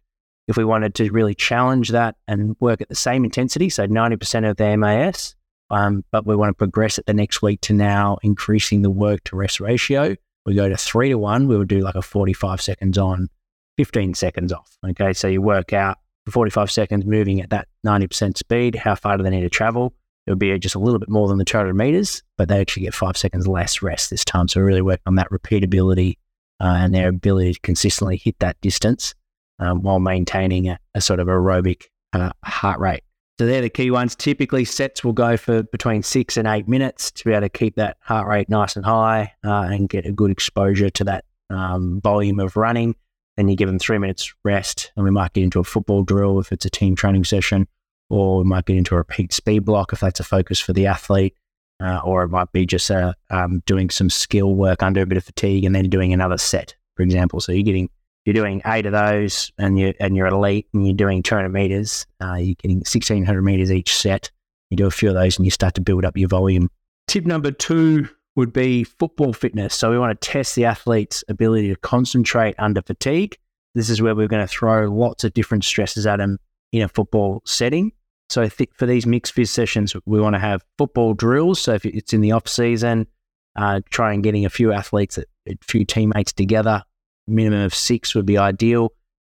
If 0.48 0.58
we 0.58 0.66
wanted 0.66 0.94
to 0.96 1.12
really 1.12 1.34
challenge 1.34 1.90
that 1.90 2.16
and 2.28 2.56
work 2.60 2.82
at 2.82 2.90
the 2.90 2.96
same 2.96 3.24
intensity, 3.24 3.70
so 3.70 3.88
90% 3.88 4.50
of 4.50 4.58
the 4.58 4.78
MAS, 4.78 5.36
um, 5.72 6.04
but 6.12 6.26
we 6.26 6.36
want 6.36 6.52
to 6.52 6.54
progress 6.54 6.98
it 6.98 7.06
the 7.06 7.14
next 7.14 7.42
week 7.42 7.62
to 7.62 7.74
now 7.74 8.18
increasing 8.22 8.82
the 8.82 8.92
work 8.92 9.24
to 9.26 9.36
rest 9.36 9.60
ratio, 9.60 10.16
we 10.46 10.56
go 10.56 10.70
to 10.70 10.78
three 10.78 11.10
to 11.10 11.18
one, 11.18 11.48
we 11.48 11.58
would 11.58 11.68
do 11.68 11.80
like 11.80 11.96
a 11.96 12.02
45 12.02 12.62
seconds 12.62 12.98
on, 12.98 13.30
15 13.78 14.14
seconds 14.14 14.54
off. 14.54 14.78
Okay. 14.88 15.14
So 15.14 15.28
you 15.28 15.42
work 15.42 15.74
out 15.74 15.98
for 16.26 16.32
45 16.32 16.72
seconds 16.72 17.06
moving 17.06 17.42
at 17.42 17.50
that 17.50 17.68
90% 17.86 18.38
speed, 18.38 18.76
how 18.76 18.96
far 18.96 19.18
do 19.18 19.24
they 19.24 19.30
need 19.30 19.42
to 19.42 19.50
travel? 19.50 19.94
it 20.26 20.32
would 20.32 20.40
be 20.40 20.58
just 20.58 20.76
a 20.76 20.80
little 20.80 21.00
bit 21.00 21.10
more 21.10 21.28
than 21.28 21.38
the 21.38 21.46
200 21.46 21.74
meters, 21.74 22.24
but 22.38 22.50
they 22.50 22.60
actually 22.60 22.84
get 22.84 22.94
five 22.94 23.16
seconds 23.16 23.48
less 23.48 23.82
rest 23.82 24.10
this 24.10 24.26
time. 24.26 24.48
So 24.48 24.60
really 24.60 24.82
work 24.82 25.02
on 25.06 25.16
that 25.16 25.30
repeatability 25.30 26.18
uh, 26.60 26.78
and 26.80 26.94
their 26.94 27.10
ability 27.10 27.54
to 27.54 27.60
consistently 27.60 28.18
hit 28.18 28.40
that 28.40 28.60
distance 28.62 29.14
um, 29.60 29.84
while 29.84 30.00
maintaining 30.00 30.70
a, 30.70 30.80
a, 30.96 31.02
sort 31.02 31.20
of 31.20 31.28
aerobic 31.28 31.84
uh, 32.14 32.32
heart 32.44 32.80
rate. 32.80 33.04
So 33.38 33.46
they're 33.46 33.62
the 33.62 33.70
key 33.70 33.92
ones. 33.92 34.16
Typically, 34.16 34.64
sets 34.64 35.04
will 35.04 35.14
go 35.14 35.36
for 35.36 35.64
between 35.64 36.04
six 36.04 36.38
and 36.38 36.48
eight 36.48 36.68
minutes 36.68 37.12
to 37.12 37.26
be 37.26 37.32
able 37.32 37.42
to 37.42 37.50
keep 37.50 37.76
that 37.76 37.98
heart 38.00 38.28
rate 38.28 38.50
nice 38.50 38.76
and 38.76 38.86
high 38.86 39.34
uh, 39.44 39.68
and 39.70 39.90
get 39.90 40.06
a 40.06 40.12
good 40.12 40.32
exposure 40.32 40.90
to 40.90 41.04
that 41.04 41.26
um, 41.50 42.00
volume 42.02 42.40
of 42.40 42.56
running. 42.56 42.96
Then 43.36 43.50
you 43.50 43.58
give 43.58 43.68
them 43.68 43.80
three 43.80 43.98
minutes 43.98 44.34
rest, 44.46 44.94
and 44.96 45.04
we 45.04 45.12
might 45.12 45.34
get 45.34 45.44
into 45.44 45.60
a 45.60 45.66
football 45.66 46.04
drill 46.04 46.40
if 46.40 46.54
it's 46.54 46.66
a 46.66 46.70
team 46.70 46.96
training 46.96 47.26
session 47.26 47.68
or 48.10 48.40
we 48.40 48.44
might 48.44 48.66
get 48.66 48.78
into 48.78 48.96
a 48.96 49.00
repeat 49.00 49.34
speed 49.34 49.66
block 49.66 49.94
if 49.94 50.00
that's 50.00 50.20
a 50.20 50.24
focus 50.24 50.60
for 50.60 50.74
the 50.74 50.86
athlete, 50.86 51.36
uh, 51.82 52.00
or 52.04 52.24
it 52.24 52.30
might 52.30 52.52
be 52.52 52.66
just 52.66 52.90
uh, 52.92 53.14
um, 53.30 53.62
doing 53.66 53.90
some 53.90 54.10
skill 54.10 54.56
work 54.56 54.84
under 54.84 55.02
a 55.02 55.06
bit 55.06 55.18
of 55.18 55.24
fatigue 55.24 55.66
and 55.66 55.76
then 55.76 55.90
doing 55.90 56.14
another 56.14 56.38
set, 56.38 56.76
for 56.96 57.04
example. 57.04 57.40
So 57.40 57.52
you're 57.52 57.64
getting 57.64 57.90
you're 58.26 58.34
doing 58.34 58.62
eight 58.66 58.86
of 58.86 58.92
those, 58.92 59.52
and 59.58 59.80
you 59.80 59.94
and 60.00 60.16
you're 60.16 60.28
elite, 60.28 60.68
and 60.74 60.86
you're 60.86 60.96
doing 60.96 61.24
200 61.24 61.50
meters. 61.50 62.06
Uh, 62.22 62.34
you're 62.34 62.56
getting 62.56 62.78
1600 62.78 63.42
meters 63.42 63.72
each 63.72 63.96
set. 63.96 64.32
You 64.70 64.78
do 64.78 64.88
a 64.88 64.92
few 64.92 65.10
of 65.10 65.16
those 65.16 65.38
and 65.38 65.46
you 65.46 65.52
start 65.52 65.76
to 65.76 65.82
build 65.82 66.06
up 66.06 66.18
your 66.18 66.28
volume. 66.28 66.70
Tip 67.08 67.26
number 67.26 67.52
two 67.52 68.10
would 68.36 68.52
be 68.52 68.84
football 68.84 69.32
fitness. 69.34 69.76
So 69.76 69.92
we 69.92 70.00
want 70.00 70.20
to 70.20 70.28
test 70.28 70.56
the 70.56 70.66
athlete's 70.66 71.24
ability 71.30 71.70
to 71.70 71.76
concentrate 71.78 72.56
under 72.58 72.82
fatigue. 72.82 73.38
This 73.76 73.90
is 73.90 74.02
where 74.02 74.16
we're 74.16 74.28
going 74.28 74.46
to 74.46 74.52
throw 74.52 74.90
lots 74.90 75.24
of 75.24 75.34
different 75.34 75.64
stresses 75.64 76.08
at 76.08 76.18
them 76.18 76.40
in 76.72 76.82
a 76.82 76.88
football 76.88 77.42
setting. 77.46 77.92
So 78.30 78.48
think 78.50 78.76
for 78.76 78.86
these 78.86 79.06
mixed 79.06 79.36
phys 79.36 79.50
sessions, 79.50 79.96
we 80.06 80.20
want 80.20 80.34
to 80.34 80.40
have 80.40 80.64
football 80.78 81.14
drills. 81.14 81.62
So 81.62 81.74
if 81.74 81.86
it's 81.86 82.12
in 82.12 82.22
the 82.22 82.32
off 82.32 82.48
season, 82.48 83.08
uh, 83.56 83.82
try 83.90 84.14
and 84.14 84.24
getting 84.24 84.46
a 84.46 84.50
few 84.50 84.74
athletes, 84.74 85.18
a 85.18 85.26
few 85.62 85.86
teammates 85.86 86.34
together. 86.34 86.84
Minimum 87.28 87.62
of 87.62 87.74
six 87.74 88.16
would 88.16 88.26
be 88.26 88.38
ideal. 88.38 88.92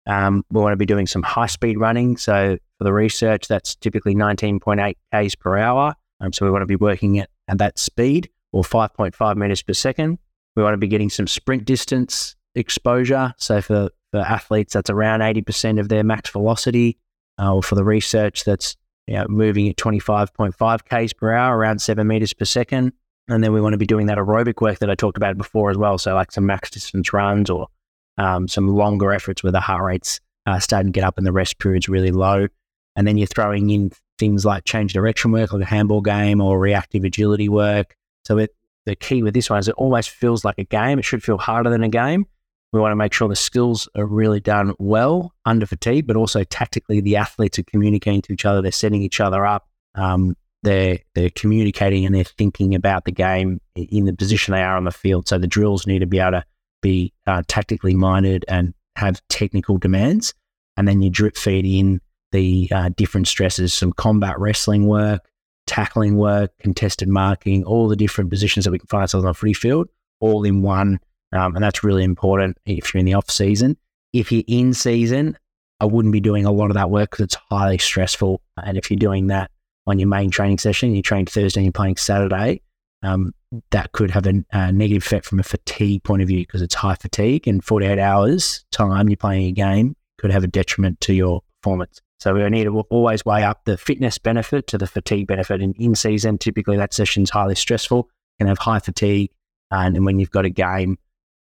Um, 0.06 0.44
we 0.50 0.60
want 0.60 0.72
to 0.72 0.76
be 0.78 0.86
doing 0.86 1.06
some 1.06 1.22
high 1.22 1.46
speed 1.46 1.78
running. 1.78 2.16
So 2.16 2.56
for 2.78 2.84
the 2.84 2.92
research, 2.92 3.48
that's 3.48 3.76
typically 3.76 4.14
19.8 4.14 4.94
k's 5.12 5.34
per 5.34 5.58
hour. 5.58 5.94
Um, 6.20 6.32
so 6.32 6.44
we 6.44 6.50
want 6.50 6.62
to 6.62 6.66
be 6.66 6.76
working 6.76 7.18
at, 7.18 7.30
at 7.48 7.58
that 7.58 7.78
speed 7.78 8.30
or 8.52 8.62
5.5 8.62 9.36
meters 9.36 9.62
per 9.62 9.72
second. 9.72 10.18
We 10.56 10.62
want 10.62 10.74
to 10.74 10.78
be 10.78 10.88
getting 10.88 11.10
some 11.10 11.26
sprint 11.26 11.64
distance 11.64 12.36
exposure. 12.54 13.34
So 13.38 13.60
for, 13.60 13.90
for 14.10 14.20
athletes, 14.20 14.72
that's 14.72 14.90
around 14.90 15.20
80% 15.20 15.78
of 15.78 15.88
their 15.88 16.02
max 16.02 16.30
velocity. 16.30 16.98
Uh, 17.38 17.54
or 17.54 17.62
for 17.62 17.74
the 17.74 17.84
research, 17.84 18.44
that's 18.44 18.76
you 19.06 19.14
know, 19.14 19.26
moving 19.28 19.68
at 19.68 19.76
25.5 19.76 20.84
k's 20.84 21.12
per 21.12 21.32
hour, 21.32 21.56
around 21.56 21.80
seven 21.80 22.06
meters 22.06 22.32
per 22.32 22.44
second. 22.44 22.92
And 23.28 23.42
then 23.42 23.52
we 23.52 23.60
want 23.60 23.74
to 23.74 23.78
be 23.78 23.86
doing 23.86 24.06
that 24.06 24.18
aerobic 24.18 24.60
work 24.60 24.80
that 24.80 24.90
I 24.90 24.94
talked 24.94 25.16
about 25.16 25.38
before 25.38 25.70
as 25.70 25.78
well. 25.78 25.98
So 25.98 26.14
like 26.14 26.32
some 26.32 26.46
max 26.46 26.70
distance 26.70 27.12
runs 27.12 27.48
or 27.48 27.68
um, 28.20 28.46
some 28.46 28.68
longer 28.68 29.12
efforts 29.12 29.42
where 29.42 29.50
the 29.50 29.60
heart 29.60 29.82
rate's 29.82 30.20
uh, 30.46 30.58
starting 30.58 30.92
to 30.92 30.96
get 30.96 31.04
up 31.04 31.16
and 31.16 31.26
the 31.26 31.32
rest 31.32 31.58
period's 31.58 31.88
really 31.88 32.10
low. 32.10 32.46
And 32.94 33.06
then 33.06 33.16
you're 33.16 33.26
throwing 33.26 33.70
in 33.70 33.92
things 34.18 34.44
like 34.44 34.64
change 34.64 34.92
direction 34.92 35.32
work, 35.32 35.52
like 35.52 35.62
a 35.62 35.66
handball 35.66 36.02
game 36.02 36.40
or 36.40 36.60
reactive 36.60 37.02
agility 37.02 37.48
work. 37.48 37.96
So 38.26 38.36
it, 38.36 38.54
the 38.84 38.94
key 38.94 39.22
with 39.22 39.32
this 39.32 39.48
one 39.48 39.58
is 39.58 39.68
it 39.68 39.74
always 39.76 40.06
feels 40.06 40.44
like 40.44 40.58
a 40.58 40.64
game. 40.64 40.98
It 40.98 41.04
should 41.04 41.22
feel 41.22 41.38
harder 41.38 41.70
than 41.70 41.82
a 41.82 41.88
game. 41.88 42.26
We 42.72 42.80
want 42.80 42.92
to 42.92 42.96
make 42.96 43.14
sure 43.14 43.26
the 43.26 43.36
skills 43.36 43.88
are 43.96 44.04
really 44.04 44.38
done 44.38 44.74
well 44.78 45.32
under 45.46 45.64
fatigue, 45.64 46.06
but 46.06 46.16
also 46.16 46.44
tactically 46.44 47.00
the 47.00 47.16
athletes 47.16 47.58
are 47.58 47.64
communicating 47.64 48.20
to 48.22 48.34
each 48.34 48.44
other. 48.44 48.60
They're 48.60 48.70
setting 48.70 49.02
each 49.02 49.20
other 49.20 49.46
up. 49.46 49.66
Um, 49.94 50.36
they're 50.62 50.98
they're 51.14 51.30
communicating 51.30 52.04
and 52.04 52.14
they're 52.14 52.22
thinking 52.22 52.74
about 52.74 53.06
the 53.06 53.12
game 53.12 53.60
in 53.74 54.04
the 54.04 54.12
position 54.12 54.52
they 54.52 54.62
are 54.62 54.76
on 54.76 54.84
the 54.84 54.92
field. 54.92 55.26
So 55.26 55.38
the 55.38 55.46
drills 55.46 55.86
need 55.86 56.00
to 56.00 56.06
be 56.06 56.18
able 56.18 56.32
to 56.32 56.44
be 56.80 57.12
uh, 57.26 57.42
tactically 57.48 57.94
minded 57.94 58.44
and 58.48 58.74
have 58.96 59.22
technical 59.28 59.78
demands, 59.78 60.34
and 60.76 60.86
then 60.86 61.02
you 61.02 61.10
drip 61.10 61.36
feed 61.36 61.64
in 61.64 62.00
the 62.32 62.68
uh, 62.72 62.90
different 62.96 63.28
stresses, 63.28 63.74
some 63.74 63.92
combat 63.92 64.38
wrestling 64.38 64.86
work, 64.86 65.28
tackling 65.66 66.16
work, 66.16 66.52
contested 66.58 67.08
marking, 67.08 67.64
all 67.64 67.88
the 67.88 67.96
different 67.96 68.30
positions 68.30 68.64
that 68.64 68.70
we 68.70 68.78
can 68.78 68.86
find 68.86 69.02
ourselves 69.02 69.24
on 69.24 69.30
a 69.30 69.34
free 69.34 69.52
field, 69.52 69.88
all 70.20 70.44
in 70.44 70.62
one, 70.62 71.00
um, 71.32 71.54
and 71.54 71.64
that's 71.64 71.84
really 71.84 72.04
important 72.04 72.58
if 72.66 72.92
you're 72.92 72.98
in 72.98 73.06
the 73.06 73.14
off 73.14 73.30
season. 73.30 73.76
If 74.12 74.32
you're 74.32 74.44
in 74.48 74.74
season, 74.74 75.38
I 75.80 75.84
wouldn't 75.84 76.12
be 76.12 76.20
doing 76.20 76.44
a 76.44 76.52
lot 76.52 76.70
of 76.70 76.74
that 76.74 76.90
work 76.90 77.10
because 77.10 77.24
it's 77.24 77.36
highly 77.50 77.78
stressful, 77.78 78.40
and 78.62 78.76
if 78.76 78.90
you're 78.90 78.98
doing 78.98 79.28
that 79.28 79.50
on 79.86 79.98
your 79.98 80.08
main 80.08 80.30
training 80.30 80.58
session, 80.58 80.94
you 80.94 81.02
train 81.02 81.26
Thursday 81.26 81.60
and 81.60 81.66
you're 81.66 81.72
playing 81.72 81.96
Saturday, 81.96 82.62
um, 83.02 83.32
that 83.70 83.92
could 83.92 84.10
have 84.10 84.26
a, 84.26 84.44
a, 84.52 84.72
negative 84.72 85.02
effect 85.02 85.26
from 85.26 85.40
a 85.40 85.42
fatigue 85.42 86.02
point 86.04 86.22
of 86.22 86.28
view 86.28 86.40
because 86.40 86.62
it's 86.62 86.74
high 86.74 86.94
fatigue 86.94 87.48
and 87.48 87.64
48 87.64 87.98
hours 87.98 88.64
time 88.70 89.08
you're 89.08 89.16
playing 89.16 89.46
a 89.46 89.52
game 89.52 89.96
could 90.18 90.30
have 90.30 90.44
a 90.44 90.48
detriment 90.48 91.00
to 91.00 91.14
your 91.14 91.42
performance. 91.62 92.00
So 92.18 92.34
we 92.34 92.48
need 92.50 92.64
to 92.64 92.80
always 92.90 93.24
weigh 93.24 93.42
up 93.42 93.64
the 93.64 93.78
fitness 93.78 94.18
benefit 94.18 94.66
to 94.68 94.78
the 94.78 94.86
fatigue 94.86 95.26
benefit. 95.26 95.62
And 95.62 95.74
in 95.76 95.94
season, 95.94 96.36
typically 96.36 96.76
that 96.76 96.92
session's 96.92 97.30
highly 97.30 97.54
stressful, 97.54 98.08
can 98.38 98.46
have 98.46 98.58
high 98.58 98.78
fatigue, 98.78 99.30
and, 99.70 100.04
when 100.04 100.18
you've 100.18 100.30
got 100.30 100.44
a 100.44 100.50
game, 100.50 100.98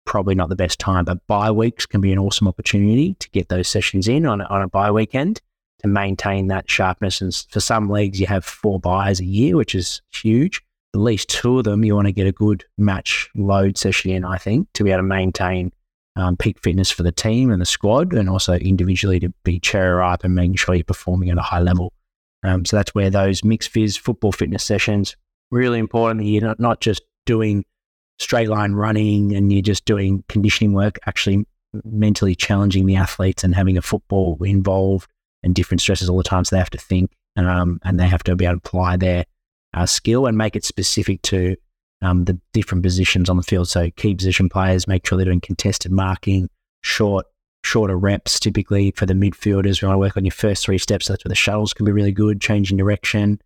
probably 0.06 0.36
not 0.36 0.50
the 0.50 0.56
best 0.56 0.78
time. 0.78 1.06
But 1.06 1.26
bye 1.26 1.50
weeks 1.50 1.88
can 1.88 2.02
be 2.02 2.12
an 2.12 2.20
awesome 2.20 2.48
opportunity 2.48 3.16
to 3.16 3.30
get 3.32 3.50
those 3.50 3.68
sessions 3.68 4.08
in 4.08 4.26
on 4.28 4.42
on 4.42 4.62
a 4.62 4.68
bye 4.68 4.92
weekend 4.92 5.42
to 5.80 5.88
maintain 5.88 6.48
that 6.48 6.70
sharpness. 6.70 7.22
And 7.22 7.34
for 7.50 7.60
some 7.60 7.90
leagues, 7.90 8.20
you 8.20 8.28
have 8.28 8.46
four 8.46 8.80
byes 8.80 9.20
a 9.20 9.26
year, 9.26 9.56
which 9.56 9.74
is 9.74 10.02
huge. 10.12 10.62
At 10.98 11.04
least 11.04 11.30
two 11.30 11.60
of 11.60 11.64
them, 11.64 11.86
you 11.86 11.94
want 11.94 12.08
to 12.08 12.12
get 12.12 12.26
a 12.26 12.32
good 12.32 12.66
match 12.80 13.30
load 13.36 13.78
session 13.78 14.10
in, 14.10 14.26
I 14.26 14.40
think, 14.40 14.68
to 14.74 14.84
be 14.84 14.90
able 14.90 15.04
to 15.04 15.04
maintain 15.04 15.72
um, 16.16 16.36
peak 16.36 16.60
fitness 16.60 16.90
for 16.90 17.04
the 17.04 17.12
team 17.12 17.52
and 17.52 17.62
the 17.62 17.68
squad, 17.68 18.14
and 18.14 18.28
also 18.28 18.56
individually 18.56 19.20
to 19.20 19.30
be 19.44 19.60
cherry 19.60 19.92
ripe 19.92 20.24
and 20.24 20.34
making 20.34 20.56
sure 20.56 20.74
you're 20.74 20.84
performing 20.84 21.30
at 21.30 21.38
a 21.38 21.44
high 21.44 21.60
level. 21.60 21.94
Um, 22.44 22.66
so 22.66 22.78
that's 22.78 22.96
where 22.96 23.12
those 23.12 23.44
mixed 23.44 23.72
phys 23.72 23.96
football 23.96 24.32
fitness 24.32 24.64
sessions 24.64 25.16
really 25.52 25.78
important. 25.78 26.22
That 26.22 26.26
you're 26.26 26.42
not, 26.42 26.60
not 26.60 26.82
just 26.82 27.04
doing 27.28 27.64
straight 28.18 28.50
line 28.50 28.74
running 28.74 29.36
and 29.36 29.54
you're 29.54 29.62
just 29.62 29.86
doing 29.86 30.24
conditioning 30.28 30.74
work, 30.74 30.98
actually 31.06 31.46
mentally 31.84 32.34
challenging 32.34 32.88
the 32.88 32.96
athletes 32.96 33.44
and 33.44 33.54
having 33.54 33.78
a 33.78 33.84
football 33.84 34.36
involved 34.44 35.12
and 35.44 35.54
different 35.54 35.82
stresses 35.82 36.10
all 36.10 36.18
the 36.18 36.24
time. 36.24 36.44
So 36.44 36.56
they 36.56 36.60
have 36.60 36.72
to 36.72 36.80
think 36.80 37.12
um, 37.36 37.80
and 37.84 38.00
they 38.00 38.08
have 38.08 38.24
to 38.24 38.36
be 38.36 38.46
able 38.46 38.56
to 38.56 38.66
apply 38.66 38.98
their 38.98 39.26
uh, 39.78 39.86
skill 39.86 40.26
and 40.26 40.38
make 40.38 40.56
it 40.56 40.66
specific 40.66 41.22
to 41.22 41.56
um, 42.02 42.26
the 42.26 42.40
different 42.54 42.84
positions 42.84 43.30
on 43.30 43.38
the 43.38 43.44
field. 43.44 43.68
So 43.68 43.90
key 43.92 44.16
position 44.16 44.50
players, 44.50 44.88
make 44.88 45.06
sure 45.06 45.18
they're 45.18 45.26
doing 45.26 45.42
contested 45.42 45.92
marking, 45.92 46.50
short, 46.82 47.26
shorter 47.64 47.98
reps 47.98 48.40
typically 48.40 48.92
for 48.92 49.06
the 49.06 49.14
midfielders. 49.14 49.82
We 49.82 49.88
want 49.88 49.96
to 49.96 50.00
work 50.00 50.18
on 50.18 50.26
your 50.26 50.32
first 50.32 50.66
three 50.66 50.80
steps. 50.80 51.08
That's 51.08 51.24
where 51.24 51.30
the 51.30 51.36
shuttles 51.36 51.74
can 51.74 51.86
be 51.86 51.92
really 51.92 52.12
good, 52.12 52.42
changing 52.42 52.78
direction 52.78 53.40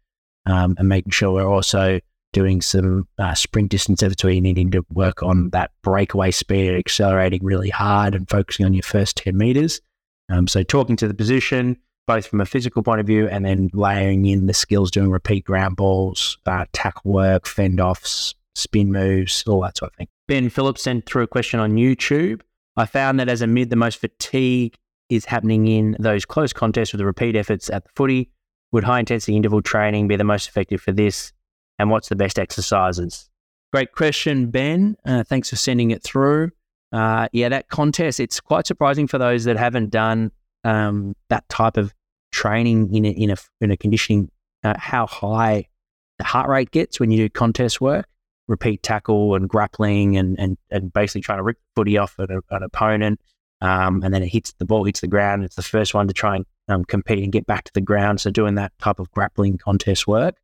um, 0.46 0.76
and 0.78 0.88
making 0.88 1.12
sure 1.12 1.32
we're 1.32 1.48
also 1.48 2.00
doing 2.34 2.62
some 2.62 3.08
uh, 3.20 3.34
sprint 3.34 3.70
distance 3.70 4.02
efforts 4.02 4.24
where 4.24 4.32
you're 4.32 4.42
needing 4.42 4.72
to 4.72 4.86
work 4.94 5.22
on 5.22 5.50
that 5.50 5.72
breakaway 5.84 6.32
speed, 6.32 6.74
accelerating 6.74 7.44
really 7.44 7.70
hard 7.70 8.16
and 8.16 8.30
focusing 8.30 8.66
on 8.66 8.74
your 8.74 8.84
first 8.84 9.18
10 9.18 9.36
meters. 9.36 9.82
Um, 10.30 10.48
so 10.48 10.64
talking 10.64 10.96
to 10.96 11.10
the 11.10 11.14
position, 11.14 11.78
both 12.12 12.28
from 12.28 12.42
a 12.42 12.46
physical 12.46 12.84
point 12.84 13.00
of 13.00 13.08
view 13.08 13.26
and 13.30 13.46
then 13.46 13.70
layering 13.72 14.26
in 14.26 14.46
the 14.46 14.54
skills 14.54 14.92
doing 14.92 15.10
repeat 15.10 15.46
ground 15.46 15.78
balls, 15.78 16.38
uh, 16.46 16.66
tackle 16.74 17.10
work, 17.14 17.48
fend 17.48 17.80
offs, 17.80 18.36
spin 18.54 18.92
moves, 18.92 19.46
all 19.48 19.62
that 19.62 19.78
sort 19.78 19.94
of 19.94 19.96
thing. 19.96 20.08
Ben 20.28 20.50
Phillips 20.50 20.82
sent 20.82 21.06
through 21.06 21.24
a 21.24 21.28
question 21.28 21.62
on 21.62 21.76
YouTube. 21.76 22.42
I 22.76 22.86
found 22.86 23.18
that 23.22 23.30
as 23.30 23.42
a 23.42 23.48
mid, 23.48 23.70
the 23.70 23.78
most 23.78 23.98
fatigue 23.98 24.76
is 25.10 25.24
happening 25.24 25.68
in 25.68 25.96
those 26.02 26.26
close 26.26 26.52
contests 26.52 26.92
with 26.92 27.00
the 27.00 27.06
repeat 27.06 27.38
efforts 27.38 27.70
at 27.70 27.86
the 27.86 27.90
footy. 27.96 28.30
Would 28.74 28.84
high 28.84 29.00
intensity 29.00 29.38
interval 29.38 29.62
training 29.62 30.10
be 30.10 30.18
the 30.18 30.26
most 30.26 30.50
effective 30.50 30.82
for 30.82 30.92
this? 30.92 31.32
And 31.80 31.90
what's 31.90 32.10
the 32.10 32.18
best 32.18 32.38
exercises? 32.38 33.30
Great 33.72 33.94
question, 33.94 34.52
Ben. 34.52 34.98
Uh, 35.06 35.24
thanks 35.24 35.50
for 35.50 35.56
sending 35.56 35.92
it 35.92 36.04
through. 36.04 36.52
Uh, 36.92 37.30
yeah, 37.32 37.48
that 37.48 37.70
contest, 37.70 38.20
it's 38.20 38.42
quite 38.42 38.68
surprising 38.68 39.08
for 39.08 39.18
those 39.18 39.46
that 39.46 39.56
haven't 39.56 39.92
done 39.92 40.34
um, 40.66 41.16
that 41.30 41.48
type 41.48 41.78
of 41.78 41.94
training 42.32 42.94
in 42.94 43.06
a, 43.06 43.10
in 43.10 43.30
a, 43.32 43.36
in 43.62 43.72
a 43.72 43.78
conditioning, 43.78 44.30
uh, 44.64 44.74
how 44.78 45.08
high 45.08 45.68
the 46.18 46.26
heart 46.26 46.50
rate 46.50 46.72
gets 46.72 47.00
when 47.00 47.12
you 47.12 47.18
do 47.18 47.30
contest 47.30 47.82
work 47.82 48.08
repeat 48.52 48.84
tackle 48.84 49.34
and 49.34 49.50
grappling 49.50 50.18
and, 50.18 50.40
and, 50.40 50.58
and 50.70 50.94
basically 50.94 51.22
trying 51.22 51.40
to 51.40 51.44
rip 51.44 51.58
footy 51.76 51.98
off 51.98 52.20
an, 52.20 52.42
an 52.52 52.64
opponent. 52.64 53.20
Um, 53.62 54.02
and 54.04 54.14
then 54.14 54.24
it 54.24 54.28
hits 54.28 54.54
the 54.54 54.66
ball, 54.66 54.84
hits 54.84 55.02
the 55.02 55.08
ground. 55.08 55.44
It's 55.44 55.56
the 55.56 55.64
first 55.64 55.94
one 55.94 56.08
to 56.08 56.14
try 56.14 56.36
and 56.36 56.46
um, 56.68 56.84
compete 56.84 57.24
and 57.24 57.32
get 57.32 57.46
back 57.46 57.64
to 57.66 57.74
the 57.74 57.82
ground. 57.82 58.20
So 58.20 58.30
doing 58.30 58.56
that 58.56 58.74
type 58.80 59.00
of 59.00 59.10
grappling 59.12 59.58
contest 59.58 60.08
work, 60.08 60.36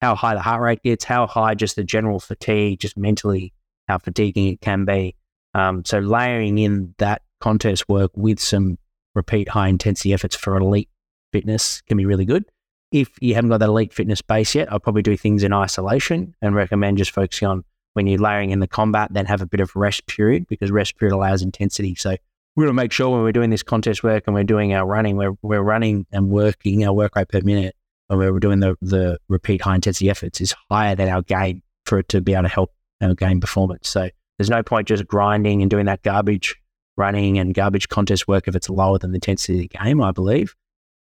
how 0.00 0.14
high 0.14 0.34
the 0.34 0.42
heart 0.42 0.62
rate 0.62 0.82
gets, 0.82 1.04
how 1.04 1.26
high 1.26 1.54
just 1.54 1.76
the 1.76 1.84
general 1.84 2.20
fatigue, 2.20 2.80
just 2.80 2.96
mentally 2.96 3.52
how 3.88 3.98
fatiguing 3.98 4.48
it 4.48 4.60
can 4.60 4.84
be. 4.84 5.16
Um, 5.54 5.84
so 5.84 5.98
layering 5.98 6.58
in 6.58 6.94
that 6.98 7.22
contest 7.40 7.88
work 7.88 8.10
with 8.14 8.38
some 8.40 8.78
repeat 9.14 9.48
high 9.48 9.68
intensity 9.68 10.12
efforts 10.12 10.36
for 10.36 10.56
elite 10.56 10.90
fitness 11.32 11.80
can 11.82 11.96
be 11.96 12.06
really 12.06 12.24
good 12.24 12.44
if 12.92 13.10
you 13.20 13.34
haven't 13.34 13.50
got 13.50 13.58
that 13.58 13.68
elite 13.68 13.92
fitness 13.92 14.22
base 14.22 14.54
yet, 14.54 14.72
I'll 14.72 14.80
probably 14.80 15.02
do 15.02 15.16
things 15.16 15.42
in 15.42 15.52
isolation 15.52 16.34
and 16.40 16.54
recommend 16.54 16.98
just 16.98 17.10
focusing 17.10 17.48
on 17.48 17.64
when 17.94 18.06
you're 18.06 18.20
layering 18.20 18.50
in 18.50 18.60
the 18.60 18.66
combat, 18.66 19.08
then 19.12 19.26
have 19.26 19.42
a 19.42 19.46
bit 19.46 19.60
of 19.60 19.74
rest 19.74 20.06
period 20.06 20.46
because 20.48 20.70
rest 20.70 20.98
period 20.98 21.14
allows 21.14 21.42
intensity. 21.42 21.94
So 21.94 22.16
we're 22.54 22.64
going 22.64 22.76
to 22.76 22.82
make 22.82 22.92
sure 22.92 23.10
when 23.10 23.22
we're 23.22 23.32
doing 23.32 23.50
this 23.50 23.62
contest 23.62 24.02
work 24.02 24.24
and 24.26 24.34
we're 24.34 24.44
doing 24.44 24.74
our 24.74 24.86
running, 24.86 25.16
we're, 25.16 25.36
we're 25.42 25.62
running 25.62 26.06
and 26.12 26.28
working 26.28 26.84
our 26.84 26.92
work 26.92 27.16
rate 27.16 27.28
per 27.28 27.40
minute 27.40 27.74
when 28.08 28.18
we're 28.18 28.38
doing 28.38 28.60
the, 28.60 28.76
the 28.80 29.18
repeat 29.28 29.62
high 29.62 29.74
intensity 29.74 30.10
efforts 30.10 30.40
is 30.40 30.54
higher 30.70 30.94
than 30.94 31.08
our 31.08 31.22
gain 31.22 31.62
for 31.84 31.98
it 31.98 32.08
to 32.10 32.20
be 32.20 32.34
able 32.34 32.42
to 32.42 32.48
help 32.48 32.72
our 33.00 33.14
game 33.14 33.40
performance. 33.40 33.88
So 33.88 34.08
there's 34.38 34.50
no 34.50 34.62
point 34.62 34.88
just 34.88 35.06
grinding 35.06 35.62
and 35.62 35.70
doing 35.70 35.86
that 35.86 36.02
garbage 36.02 36.54
running 36.98 37.38
and 37.38 37.52
garbage 37.52 37.88
contest 37.88 38.28
work 38.28 38.46
if 38.46 38.54
it's 38.54 38.70
lower 38.70 38.98
than 38.98 39.10
the 39.10 39.16
intensity 39.16 39.54
of 39.54 39.60
the 39.60 39.68
game, 39.68 40.02
I 40.02 40.12
believe. 40.12 40.54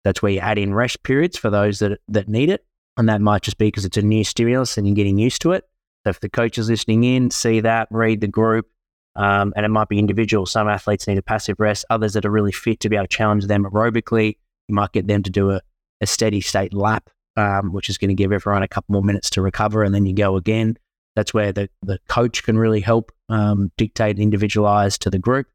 That's 0.03 0.21
where 0.21 0.31
you 0.31 0.39
add 0.39 0.57
in 0.57 0.73
rest 0.73 1.03
periods 1.03 1.37
for 1.37 1.49
those 1.49 1.79
that, 1.79 1.99
that 2.07 2.27
need 2.27 2.49
it. 2.49 2.65
And 2.97 3.07
that 3.09 3.21
might 3.21 3.41
just 3.41 3.57
be 3.57 3.67
because 3.67 3.85
it's 3.85 3.97
a 3.97 4.01
new 4.01 4.23
stimulus 4.23 4.77
and 4.77 4.87
you're 4.87 4.95
getting 4.95 5.17
used 5.17 5.41
to 5.43 5.51
it. 5.51 5.63
So 6.05 6.09
if 6.09 6.19
the 6.19 6.29
coach 6.29 6.57
is 6.57 6.69
listening 6.69 7.03
in, 7.03 7.31
see 7.31 7.59
that, 7.61 7.87
read 7.91 8.21
the 8.21 8.27
group, 8.27 8.67
um, 9.15 9.53
and 9.55 9.65
it 9.65 9.69
might 9.69 9.87
be 9.87 9.99
individual. 9.99 10.45
Some 10.45 10.67
athletes 10.67 11.07
need 11.07 11.17
a 11.17 11.21
passive 11.21 11.57
rest, 11.59 11.85
others 11.89 12.13
that 12.13 12.25
are 12.25 12.31
really 12.31 12.51
fit 12.51 12.79
to 12.81 12.89
be 12.89 12.95
able 12.95 13.07
to 13.07 13.15
challenge 13.15 13.45
them 13.45 13.63
aerobically. 13.63 14.37
You 14.67 14.75
might 14.75 14.91
get 14.91 15.07
them 15.07 15.23
to 15.23 15.29
do 15.29 15.51
a, 15.51 15.61
a 16.01 16.07
steady 16.07 16.41
state 16.41 16.73
lap 16.73 17.09
um, 17.37 17.71
which 17.71 17.89
is 17.89 17.97
going 17.97 18.09
to 18.09 18.15
give 18.15 18.31
everyone 18.31 18.63
a 18.63 18.67
couple 18.67 18.93
more 18.93 19.03
minutes 19.03 19.29
to 19.31 19.41
recover, 19.41 19.83
and 19.83 19.93
then 19.93 20.05
you 20.05 20.13
go 20.13 20.35
again. 20.35 20.77
That's 21.15 21.33
where 21.33 21.51
the, 21.51 21.69
the 21.81 21.99
coach 22.07 22.43
can 22.43 22.57
really 22.57 22.79
help 22.79 23.11
um, 23.29 23.71
dictate 23.77 24.15
and 24.15 24.23
individualize 24.23 24.97
to 24.99 25.09
the 25.09 25.19
group. 25.19 25.47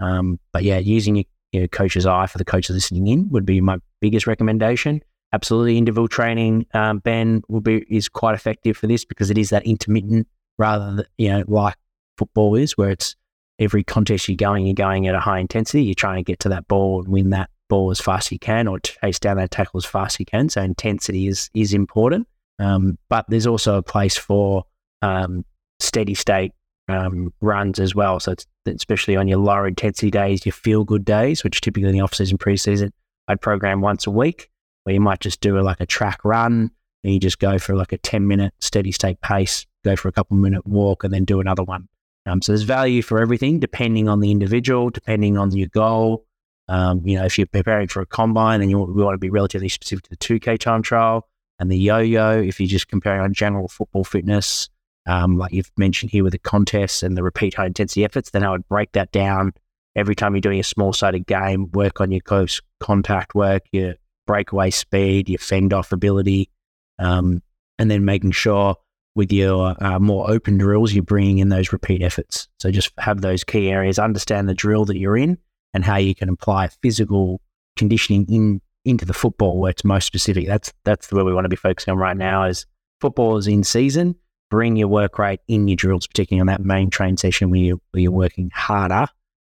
Um, 0.00 0.40
but 0.52 0.62
yeah, 0.62 0.78
using 0.78 1.16
your, 1.16 1.24
your 1.52 1.68
coach's 1.68 2.06
eye 2.06 2.26
for 2.26 2.38
the 2.38 2.44
coach 2.44 2.68
listening 2.70 3.06
in 3.06 3.28
would 3.30 3.46
be 3.46 3.60
my 3.60 3.78
biggest 4.00 4.26
recommendation. 4.26 5.02
Absolutely, 5.32 5.78
interval 5.78 6.08
training, 6.08 6.66
um, 6.74 6.98
Ben, 6.98 7.42
will 7.48 7.60
be 7.60 7.86
is 7.88 8.08
quite 8.08 8.34
effective 8.34 8.76
for 8.76 8.86
this 8.86 9.04
because 9.04 9.30
it 9.30 9.38
is 9.38 9.50
that 9.50 9.64
intermittent 9.66 10.26
rather 10.58 10.94
than 10.96 11.06
you 11.16 11.28
know 11.28 11.44
like 11.48 11.74
football 12.18 12.54
is, 12.54 12.76
where 12.76 12.90
it's 12.90 13.16
every 13.58 13.82
contest 13.84 14.28
you're 14.28 14.36
going, 14.36 14.66
you're 14.66 14.74
going 14.74 15.06
at 15.06 15.14
a 15.14 15.20
high 15.20 15.38
intensity. 15.38 15.84
You're 15.84 15.94
trying 15.94 16.16
to 16.16 16.22
get 16.22 16.40
to 16.40 16.48
that 16.50 16.68
ball 16.68 17.00
and 17.00 17.08
win 17.08 17.30
that 17.30 17.48
ball 17.68 17.90
as 17.90 18.00
fast 18.00 18.28
as 18.28 18.32
you 18.32 18.38
can, 18.38 18.68
or 18.68 18.78
chase 18.80 19.18
down 19.18 19.38
that 19.38 19.50
tackle 19.50 19.78
as 19.78 19.86
fast 19.86 20.16
as 20.16 20.20
you 20.20 20.26
can. 20.26 20.48
So 20.48 20.60
intensity 20.60 21.28
is 21.28 21.50
is 21.54 21.72
important. 21.72 22.26
Um, 22.58 22.98
but 23.08 23.24
there's 23.28 23.46
also 23.46 23.76
a 23.76 23.82
place 23.82 24.16
for 24.16 24.64
um, 25.00 25.44
steady 25.80 26.14
state 26.14 26.52
um, 26.88 27.32
runs 27.40 27.78
as 27.78 27.94
well. 27.94 28.20
So 28.20 28.34
especially 28.66 29.16
on 29.16 29.28
your 29.28 29.38
lower 29.38 29.66
intensity 29.66 30.10
days, 30.10 30.44
your 30.44 30.52
feel 30.52 30.84
good 30.84 31.04
days, 31.04 31.44
which 31.44 31.60
typically 31.60 31.88
in 31.88 31.94
the 31.94 32.00
off 32.00 32.14
season, 32.14 32.38
preseason, 32.38 32.90
I'd 33.28 33.40
program 33.40 33.80
once 33.80 34.06
a 34.06 34.10
week, 34.10 34.48
where 34.84 34.94
you 34.94 35.00
might 35.00 35.20
just 35.20 35.40
do 35.40 35.58
a, 35.58 35.62
like 35.62 35.80
a 35.80 35.86
track 35.86 36.20
run, 36.24 36.70
and 37.04 37.12
you 37.12 37.20
just 37.20 37.38
go 37.38 37.58
for 37.58 37.74
like 37.74 37.92
a 37.92 37.98
ten 37.98 38.26
minute 38.26 38.52
steady 38.60 38.92
state 38.92 39.20
pace, 39.20 39.66
go 39.84 39.96
for 39.96 40.08
a 40.08 40.12
couple 40.12 40.36
minute 40.36 40.66
walk, 40.66 41.04
and 41.04 41.12
then 41.12 41.24
do 41.24 41.40
another 41.40 41.62
one. 41.62 41.88
Um, 42.26 42.40
so 42.40 42.52
there's 42.52 42.62
value 42.62 43.02
for 43.02 43.20
everything, 43.20 43.58
depending 43.58 44.08
on 44.08 44.20
the 44.20 44.30
individual, 44.30 44.90
depending 44.90 45.38
on 45.38 45.50
your 45.56 45.68
goal. 45.68 46.24
Um, 46.68 47.06
you 47.06 47.18
know, 47.18 47.24
if 47.24 47.36
you're 47.36 47.46
preparing 47.46 47.88
for 47.88 48.00
a 48.00 48.06
combine 48.06 48.60
and 48.60 48.70
you 48.70 48.78
want 48.78 49.14
to 49.14 49.18
be 49.18 49.30
relatively 49.30 49.68
specific 49.68 50.04
to 50.04 50.10
the 50.10 50.16
2K 50.16 50.58
time 50.58 50.82
trial 50.82 51.28
and 51.58 51.70
the 51.70 51.76
yo-yo, 51.76 52.40
if 52.40 52.60
you're 52.60 52.68
just 52.68 52.88
comparing 52.88 53.20
on 53.20 53.34
general 53.34 53.68
football 53.68 54.04
fitness, 54.04 54.68
um, 55.06 55.36
like 55.36 55.52
you've 55.52 55.70
mentioned 55.76 56.10
here 56.10 56.24
with 56.24 56.32
the 56.32 56.38
contests 56.38 57.02
and 57.02 57.16
the 57.16 57.22
repeat 57.22 57.54
high 57.54 57.66
intensity 57.66 58.04
efforts, 58.04 58.30
then 58.30 58.44
I 58.44 58.50
would 58.50 58.68
break 58.68 58.92
that 58.92 59.12
down 59.12 59.52
every 59.96 60.14
time 60.14 60.34
you're 60.34 60.40
doing 60.40 60.60
a 60.60 60.64
small 60.64 60.92
sided 60.92 61.26
game, 61.26 61.70
work 61.72 62.00
on 62.00 62.10
your 62.10 62.20
close 62.20 62.60
contact 62.80 63.34
work, 63.34 63.62
your 63.72 63.94
breakaway 64.26 64.70
speed, 64.70 65.28
your 65.28 65.38
fend 65.38 65.72
off 65.72 65.92
ability, 65.92 66.50
um, 66.98 67.42
and 67.78 67.90
then 67.90 68.04
making 68.04 68.30
sure 68.30 68.76
with 69.14 69.30
your 69.32 69.76
uh, 69.82 69.98
more 69.98 70.30
open 70.30 70.56
drills, 70.56 70.92
you're 70.92 71.04
bringing 71.04 71.38
in 71.38 71.50
those 71.50 71.72
repeat 71.72 72.02
efforts. 72.02 72.48
So 72.60 72.70
just 72.70 72.92
have 72.98 73.20
those 73.20 73.44
key 73.44 73.70
areas, 73.70 73.98
understand 73.98 74.48
the 74.48 74.54
drill 74.54 74.84
that 74.86 74.96
you're 74.96 75.16
in 75.16 75.36
and 75.74 75.84
how 75.84 75.96
you 75.96 76.14
can 76.14 76.28
apply 76.28 76.68
physical 76.82 77.40
conditioning 77.76 78.26
in 78.28 78.60
into 78.84 79.04
the 79.04 79.12
football 79.12 79.58
where 79.58 79.70
it's 79.70 79.84
most 79.84 80.06
specific. 80.06 80.46
That's 80.46 80.72
that's 80.84 81.12
where 81.12 81.24
we 81.24 81.32
want 81.32 81.44
to 81.44 81.50
be 81.50 81.56
focusing 81.56 81.92
on 81.92 81.98
right 81.98 82.16
now 82.16 82.44
is 82.44 82.66
football 83.00 83.36
is 83.36 83.46
in 83.46 83.64
season. 83.64 84.16
Bring 84.52 84.76
your 84.76 84.88
work 84.88 85.18
rate 85.18 85.40
in 85.48 85.66
your 85.66 85.76
drills, 85.76 86.06
particularly 86.06 86.42
on 86.42 86.46
that 86.48 86.62
main 86.62 86.90
train 86.90 87.16
session 87.16 87.48
where, 87.48 87.58
you, 87.58 87.80
where 87.92 88.02
you're 88.02 88.12
working 88.12 88.50
harder 88.52 89.06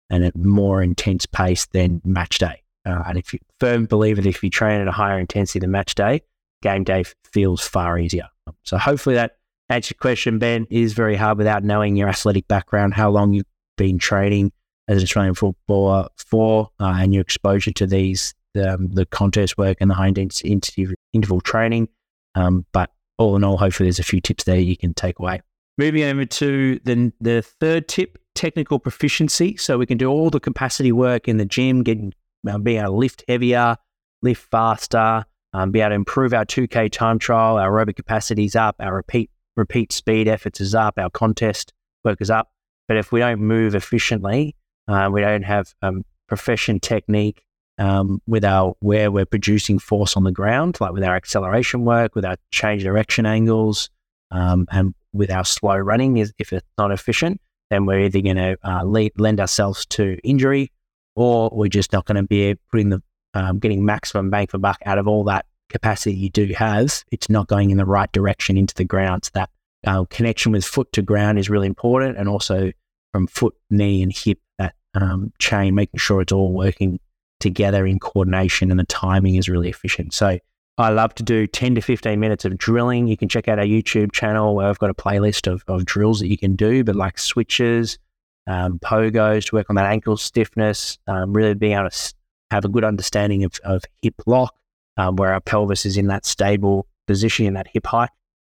and 0.10 0.24
at 0.24 0.34
more 0.34 0.82
intense 0.82 1.26
pace 1.26 1.66
than 1.66 2.02
match 2.06 2.38
day. 2.38 2.64
Uh, 2.86 3.04
and 3.08 3.18
if 3.18 3.34
you 3.34 3.40
firm 3.60 3.86
believer 3.86 4.22
that 4.22 4.30
if 4.30 4.42
you 4.42 4.50
train 4.50 4.80
at 4.80 4.88
a 4.88 4.94
higher 4.94 5.20
intensity 5.20 5.60
than 5.60 5.72
match 5.72 5.94
day, 5.96 6.22
game 6.62 6.86
day 6.86 7.04
feels 7.26 7.68
far 7.68 8.00
easier. 8.00 8.30
So 8.64 8.78
hopefully 8.78 9.16
that 9.16 9.36
answer 9.68 9.92
your 9.94 10.00
question, 10.00 10.40
Ben, 10.40 10.68
is 10.70 10.94
very 10.94 11.18
hard 11.18 11.38
without 11.38 11.66
knowing 11.66 11.98
your 11.98 12.08
athletic 12.08 12.48
background, 12.48 12.94
how 12.94 13.10
long 13.10 13.34
you've 13.34 13.46
been 13.78 14.00
training 14.00 14.54
as 14.88 15.00
an 15.00 15.04
Australian 15.04 15.34
footballer 15.34 16.08
for, 16.16 16.72
uh, 16.80 16.96
and 16.98 17.14
your 17.14 17.22
exposure 17.24 17.74
to 17.74 17.86
these, 17.86 18.34
um, 18.56 18.88
the 18.94 19.06
contest 19.06 19.58
work 19.58 19.76
and 19.82 19.90
the 19.90 19.96
high 19.96 20.08
intensity 20.08 20.96
interval 21.12 21.42
training. 21.42 21.90
Um, 22.36 22.66
but 22.72 22.90
all 23.18 23.36
in 23.36 23.44
all, 23.44 23.58
hopefully 23.58 23.88
there's 23.88 24.00
a 24.00 24.04
few 24.04 24.22
tips 24.22 24.44
there 24.44 24.60
you 24.60 24.78
can 24.78 24.94
take 24.94 25.20
away. 25.20 25.42
Moving 25.78 26.04
over 26.04 26.26
to 26.26 26.80
the, 26.84 27.12
the 27.20 27.42
third 27.42 27.88
tip, 27.88 28.18
technical 28.36 28.80
proficiency. 28.80 29.58
So 29.58 29.78
we 29.78 29.86
can 29.86 29.98
do 29.98 30.10
all 30.10 30.30
the 30.30 30.40
capacity 30.40 30.92
work 30.92 31.28
in 31.28 31.38
the 31.38 31.46
gym, 31.46 31.84
getting 31.84 32.14
uh, 32.48 32.58
being 32.58 32.80
able 32.80 32.92
to 32.92 32.98
lift 32.98 33.24
heavier, 33.28 33.78
lift 34.22 34.50
faster, 34.52 35.26
um, 35.54 35.72
be 35.72 35.80
able 35.80 35.90
to 35.90 35.96
improve 35.96 36.34
our 36.34 36.46
2K 36.46 36.92
time 36.92 37.20
trial, 37.20 37.58
our 37.58 37.72
aerobic 37.72 37.96
capacities 37.96 38.56
up, 38.56 38.76
our 38.80 38.96
repeat 38.96 39.30
repeat 39.56 39.92
speed 39.92 40.28
efforts 40.28 40.60
is 40.60 40.74
up, 40.74 40.96
our 40.98 41.10
contest 41.10 41.74
work 42.04 42.22
is 42.22 42.30
up. 42.30 42.52
But 42.88 42.98
if 42.98 43.12
we 43.12 43.20
don't 43.20 43.40
move 43.40 43.76
efficiently, 43.76 44.56
uh, 44.88 45.10
we 45.12 45.22
don't 45.22 45.44
have 45.44 45.74
um, 45.82 46.04
profession 46.28 46.80
technique 46.80 47.44
um, 47.78 48.22
with 48.28 48.46
our 48.46 48.76
where 48.80 49.12
we're 49.12 49.26
producing 49.26 49.80
force 49.80 50.16
on 50.16 50.24
the 50.24 50.32
ground, 50.32 50.78
like 50.80 50.94
with 50.94 51.04
our 51.04 51.16
acceleration 51.16 51.86
work, 51.86 52.16
with 52.16 52.26
our 52.26 52.38
change 52.52 52.84
direction 52.84 53.26
angles, 53.26 53.90
um, 54.32 54.68
and 54.72 54.94
with 55.14 55.32
our 55.32 55.46
slow 55.46 55.78
running. 55.78 56.18
Is 56.18 56.34
if 56.40 56.54
it's 56.54 56.68
not 56.78 56.92
efficient, 56.92 57.42
then 57.70 57.86
we're 57.86 58.02
either 58.02 58.22
going 58.22 58.36
to 58.38 58.58
uh, 58.64 58.84
lend 58.84 59.40
ourselves 59.40 59.86
to 59.88 60.18
injury, 60.24 60.72
or 61.16 61.50
we're 61.54 61.70
just 61.70 61.94
not 61.94 62.06
going 62.06 62.18
to 62.18 62.24
be 62.28 62.56
putting 62.72 62.90
the 62.90 63.02
um, 63.34 63.60
getting 63.60 63.84
maximum 63.84 64.30
bang 64.30 64.48
for 64.48 64.60
buck 64.60 64.78
out 64.86 64.98
of 64.98 65.08
all 65.08 65.24
that 65.24 65.46
capacity 65.70 66.16
you 66.16 66.30
do 66.30 66.54
have, 66.56 67.04
it's 67.12 67.30
not 67.30 67.48
going 67.48 67.72
in 67.72 67.78
the 67.78 67.86
right 67.86 68.12
direction 68.12 68.58
into 68.58 68.76
the 68.76 68.86
ground. 68.86 69.26
So 69.26 69.32
that 69.34 69.50
uh, 69.86 70.06
connection 70.06 70.52
with 70.52 70.64
foot 70.64 70.92
to 70.94 71.02
ground 71.02 71.40
is 71.40 71.50
really 71.50 71.68
important, 71.68 72.18
and 72.18 72.30
also 72.30 72.72
from 73.12 73.28
foot, 73.28 73.56
knee, 73.70 74.02
and 74.02 74.16
hip, 74.16 74.40
that 74.60 74.76
um, 74.94 75.34
chain, 75.40 75.76
making 75.76 75.98
sure 76.00 76.22
it's 76.22 76.32
all 76.32 76.54
working 76.54 77.00
together 77.44 77.86
in 77.86 78.00
coordination, 78.00 78.72
and 78.72 78.80
the 78.80 78.86
timing 78.86 79.36
is 79.36 79.48
really 79.48 79.70
efficient. 79.70 80.14
So 80.14 80.40
I 80.78 80.90
love 80.90 81.14
to 81.16 81.24
do 81.24 81.46
10 81.46 81.76
to 81.76 81.82
15 81.82 82.20
minutes 82.20 82.46
of 82.46 82.58
drilling. 82.58 83.08
You 83.08 83.18
can 83.18 83.30
check 83.30 83.48
out 83.48 83.60
our 83.60 83.66
YouTube 83.66 84.12
channel 84.12 84.56
where 84.56 84.68
I've 84.68 84.80
got 84.80 84.90
a 84.90 84.96
playlist 84.96 85.52
of, 85.52 85.64
of 85.68 85.86
drills 85.86 86.20
that 86.20 86.30
you 86.30 86.38
can 86.38 86.56
do, 86.56 86.84
but 86.84 86.96
like 86.96 87.20
switches, 87.20 88.00
um, 88.48 88.80
pogos 88.80 89.46
to 89.46 89.56
work 89.56 89.70
on 89.70 89.76
that 89.76 89.86
ankle 89.86 90.18
stiffness, 90.18 90.98
um, 91.08 91.34
really 91.34 91.54
being 91.54 91.78
able 91.78 91.92
to 91.92 92.14
have 92.50 92.66
a 92.66 92.70
good 92.70 92.84
understanding 92.84 93.44
of, 93.44 93.60
of 93.64 93.84
hip 94.02 94.16
lock, 94.26 94.56
um, 94.98 95.16
where 95.18 95.32
our 95.32 95.42
pelvis 95.42 95.86
is 95.86 95.98
in 95.98 96.08
that 96.08 96.26
stable 96.26 96.88
position, 97.06 97.46
in 97.46 97.54
that 97.54 97.68
hip 97.68 97.86
hike 97.86 98.10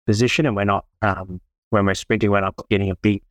position, 0.06 0.44
and 0.44 0.54
we're 0.56 0.64
not 0.64 0.84
um, 1.00 1.40
when 1.70 1.86
we're 1.86 1.94
sprinting, 1.94 2.30
we're 2.30 2.40
not 2.40 2.54
getting 2.68 2.90
a 2.90 2.96
big 2.96 3.22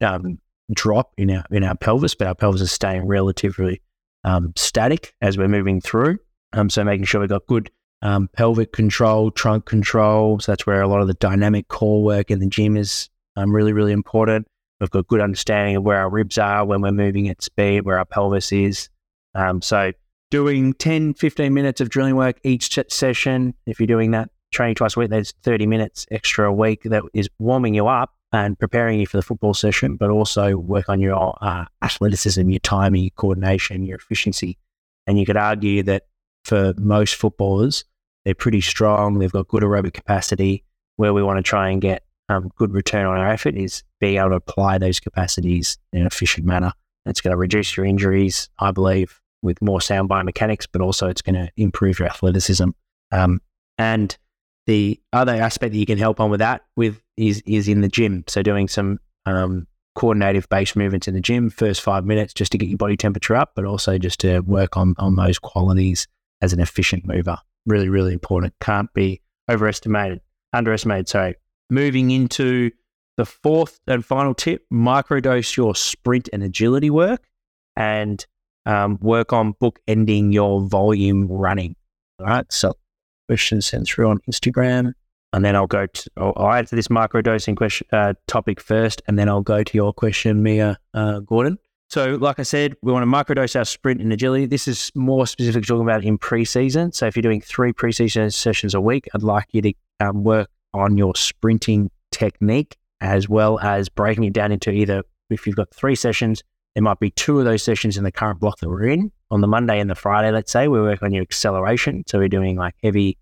um, 0.00 0.38
drop 0.72 1.12
in 1.16 1.30
our 1.30 1.44
in 1.50 1.62
our 1.62 1.76
pelvis, 1.76 2.14
but 2.14 2.26
our 2.26 2.34
pelvis 2.34 2.62
is 2.62 2.72
staying 2.72 3.06
relatively 3.06 3.80
um, 4.28 4.52
static 4.56 5.14
as 5.20 5.38
we're 5.38 5.48
moving 5.48 5.80
through. 5.80 6.18
Um, 6.52 6.68
so 6.70 6.84
making 6.84 7.06
sure 7.06 7.20
we've 7.20 7.30
got 7.30 7.46
good 7.46 7.70
um, 8.02 8.28
pelvic 8.34 8.72
control, 8.72 9.30
trunk 9.30 9.64
control. 9.64 10.38
So 10.40 10.52
that's 10.52 10.66
where 10.66 10.82
a 10.82 10.88
lot 10.88 11.00
of 11.00 11.06
the 11.06 11.14
dynamic 11.14 11.68
core 11.68 12.02
work 12.02 12.30
in 12.30 12.38
the 12.38 12.46
gym 12.46 12.76
is 12.76 13.08
really 13.36 13.72
really 13.72 13.92
important. 13.92 14.46
We've 14.80 14.90
got 14.90 15.06
good 15.08 15.20
understanding 15.20 15.76
of 15.76 15.82
where 15.84 15.98
our 15.98 16.10
ribs 16.10 16.38
are 16.38 16.64
when 16.64 16.80
we're 16.80 16.92
moving 16.92 17.28
at 17.28 17.42
speed, 17.42 17.84
where 17.84 17.98
our 17.98 18.04
pelvis 18.04 18.52
is. 18.52 18.88
so 19.60 19.92
doing 20.30 20.74
10, 20.74 21.14
15 21.14 21.54
minutes 21.54 21.80
of 21.80 21.88
drilling 21.88 22.16
work 22.16 22.38
each 22.44 22.78
session. 22.90 23.54
If 23.66 23.80
you're 23.80 23.86
doing 23.86 24.10
that 24.12 24.30
training 24.52 24.74
twice 24.74 24.96
a 24.96 25.00
week, 25.00 25.10
there's 25.10 25.32
30 25.42 25.66
minutes 25.66 26.06
extra 26.10 26.48
a 26.48 26.52
week 26.52 26.82
that 26.84 27.02
is 27.14 27.28
warming 27.38 27.74
you 27.74 27.88
up 27.88 28.12
and 28.32 28.58
preparing 28.58 29.00
you 29.00 29.06
for 29.06 29.16
the 29.16 29.22
football 29.22 29.54
session, 29.54 29.96
but 29.96 30.10
also 30.10 30.56
work 30.56 30.88
on 30.88 31.00
your 31.00 31.36
uh, 31.40 31.64
athleticism, 31.82 32.48
your 32.48 32.60
timing, 32.60 33.04
your 33.04 33.10
coordination, 33.16 33.84
your 33.84 33.96
efficiency. 33.96 34.58
And 35.06 35.18
you 35.18 35.24
could 35.24 35.36
argue 35.36 35.82
that 35.84 36.04
for 36.44 36.74
most 36.76 37.14
footballers, 37.14 37.84
they're 38.24 38.34
pretty 38.34 38.60
strong. 38.60 39.18
They've 39.18 39.32
got 39.32 39.48
good 39.48 39.62
aerobic 39.62 39.94
capacity. 39.94 40.64
Where 40.96 41.14
we 41.14 41.22
want 41.22 41.38
to 41.38 41.42
try 41.42 41.70
and 41.70 41.80
get 41.80 42.04
um, 42.28 42.50
good 42.56 42.72
return 42.72 43.06
on 43.06 43.16
our 43.16 43.30
effort 43.30 43.54
is 43.54 43.84
being 44.00 44.18
able 44.18 44.30
to 44.30 44.36
apply 44.36 44.78
those 44.78 45.00
capacities 45.00 45.78
in 45.92 46.00
an 46.00 46.06
efficient 46.06 46.46
manner. 46.46 46.72
It's 47.06 47.20
going 47.20 47.30
to 47.30 47.36
reduce 47.36 47.76
your 47.76 47.86
injuries, 47.86 48.50
I 48.58 48.72
believe, 48.72 49.20
with 49.40 49.62
more 49.62 49.80
sound 49.80 50.10
biomechanics, 50.10 50.66
but 50.70 50.82
also 50.82 51.08
it's 51.08 51.22
going 51.22 51.36
to 51.36 51.50
improve 51.56 51.98
your 51.98 52.08
athleticism. 52.08 52.70
Um, 53.12 53.40
and 53.78 54.16
the 54.66 55.00
other 55.12 55.34
aspect 55.34 55.72
that 55.72 55.78
you 55.78 55.86
can 55.86 55.98
help 55.98 56.20
on 56.20 56.30
with 56.30 56.40
that 56.40 56.66
with 56.76 57.00
is 57.18 57.42
is 57.44 57.68
in 57.68 57.82
the 57.82 57.88
gym. 57.88 58.24
So 58.28 58.42
doing 58.42 58.68
some 58.68 58.98
um, 59.26 59.66
coordinative 59.94 60.48
based 60.48 60.76
movements 60.76 61.08
in 61.08 61.14
the 61.14 61.20
gym, 61.20 61.50
first 61.50 61.82
five 61.82 62.04
minutes 62.04 62.32
just 62.32 62.52
to 62.52 62.58
get 62.58 62.68
your 62.68 62.78
body 62.78 62.96
temperature 62.96 63.36
up, 63.36 63.52
but 63.54 63.64
also 63.64 63.98
just 63.98 64.20
to 64.20 64.40
work 64.40 64.76
on 64.76 64.94
on 64.98 65.16
those 65.16 65.38
qualities 65.38 66.06
as 66.40 66.52
an 66.52 66.60
efficient 66.60 67.04
mover. 67.04 67.36
Really, 67.66 67.88
really 67.88 68.12
important. 68.12 68.54
Can't 68.60 68.92
be 68.94 69.20
overestimated, 69.50 70.20
underestimated. 70.52 71.08
Sorry. 71.08 71.34
Moving 71.70 72.10
into 72.10 72.70
the 73.18 73.26
fourth 73.26 73.80
and 73.86 74.04
final 74.04 74.34
tip: 74.34 74.64
microdose 74.72 75.56
your 75.56 75.74
sprint 75.74 76.30
and 76.32 76.42
agility 76.42 76.88
work, 76.88 77.26
and 77.76 78.24
um, 78.64 78.98
work 79.02 79.32
on 79.32 79.54
bookending 79.54 80.32
your 80.32 80.62
volume 80.62 81.26
running. 81.26 81.74
All 82.20 82.26
right. 82.26 82.46
So 82.50 82.74
questions 83.28 83.66
sent 83.66 83.86
through 83.86 84.08
on 84.08 84.20
Instagram. 84.30 84.92
And 85.32 85.44
then 85.44 85.54
I'll 85.54 85.66
go 85.66 85.86
to, 85.86 86.10
I'll, 86.16 86.64
to 86.64 86.74
this 86.74 86.88
microdosing 86.88 87.56
question 87.56 87.86
uh, 87.92 88.14
topic 88.26 88.60
first, 88.60 89.02
and 89.06 89.18
then 89.18 89.28
I'll 89.28 89.42
go 89.42 89.62
to 89.62 89.76
your 89.76 89.92
question, 89.92 90.42
Mia 90.42 90.78
uh, 90.94 91.20
Gordon. 91.20 91.58
So, 91.90 92.16
like 92.16 92.38
I 92.38 92.42
said, 92.42 92.74
we 92.82 92.92
want 92.92 93.02
to 93.02 93.06
microdose 93.06 93.56
our 93.56 93.64
sprint 93.64 94.02
and 94.02 94.12
agility. 94.12 94.44
This 94.44 94.68
is 94.68 94.92
more 94.94 95.26
specific 95.26 95.64
talking 95.64 95.82
about 95.82 96.04
in 96.04 96.18
preseason. 96.18 96.94
So, 96.94 97.06
if 97.06 97.16
you're 97.16 97.22
doing 97.22 97.40
three 97.40 97.72
preseason 97.72 98.32
sessions 98.32 98.74
a 98.74 98.80
week, 98.80 99.08
I'd 99.14 99.22
like 99.22 99.46
you 99.52 99.62
to 99.62 99.72
um, 100.00 100.22
work 100.22 100.50
on 100.74 100.98
your 100.98 101.14
sprinting 101.16 101.90
technique 102.12 102.76
as 103.00 103.26
well 103.26 103.58
as 103.60 103.88
breaking 103.88 104.24
it 104.24 104.34
down 104.34 104.52
into 104.52 104.70
either 104.70 105.02
if 105.30 105.46
you've 105.46 105.56
got 105.56 105.72
three 105.72 105.94
sessions, 105.94 106.42
there 106.74 106.82
might 106.82 107.00
be 107.00 107.10
two 107.10 107.38
of 107.38 107.46
those 107.46 107.62
sessions 107.62 107.96
in 107.96 108.04
the 108.04 108.12
current 108.12 108.38
block 108.40 108.58
that 108.58 108.68
we're 108.68 108.88
in. 108.88 109.10
On 109.30 109.40
the 109.40 109.46
Monday 109.46 109.80
and 109.80 109.88
the 109.88 109.94
Friday, 109.94 110.30
let's 110.30 110.52
say, 110.52 110.68
we 110.68 110.80
work 110.80 111.02
on 111.02 111.12
your 111.12 111.22
acceleration. 111.22 112.04
So, 112.06 112.18
we're 112.18 112.28
doing 112.28 112.56
like 112.56 112.74
heavy 112.82 113.16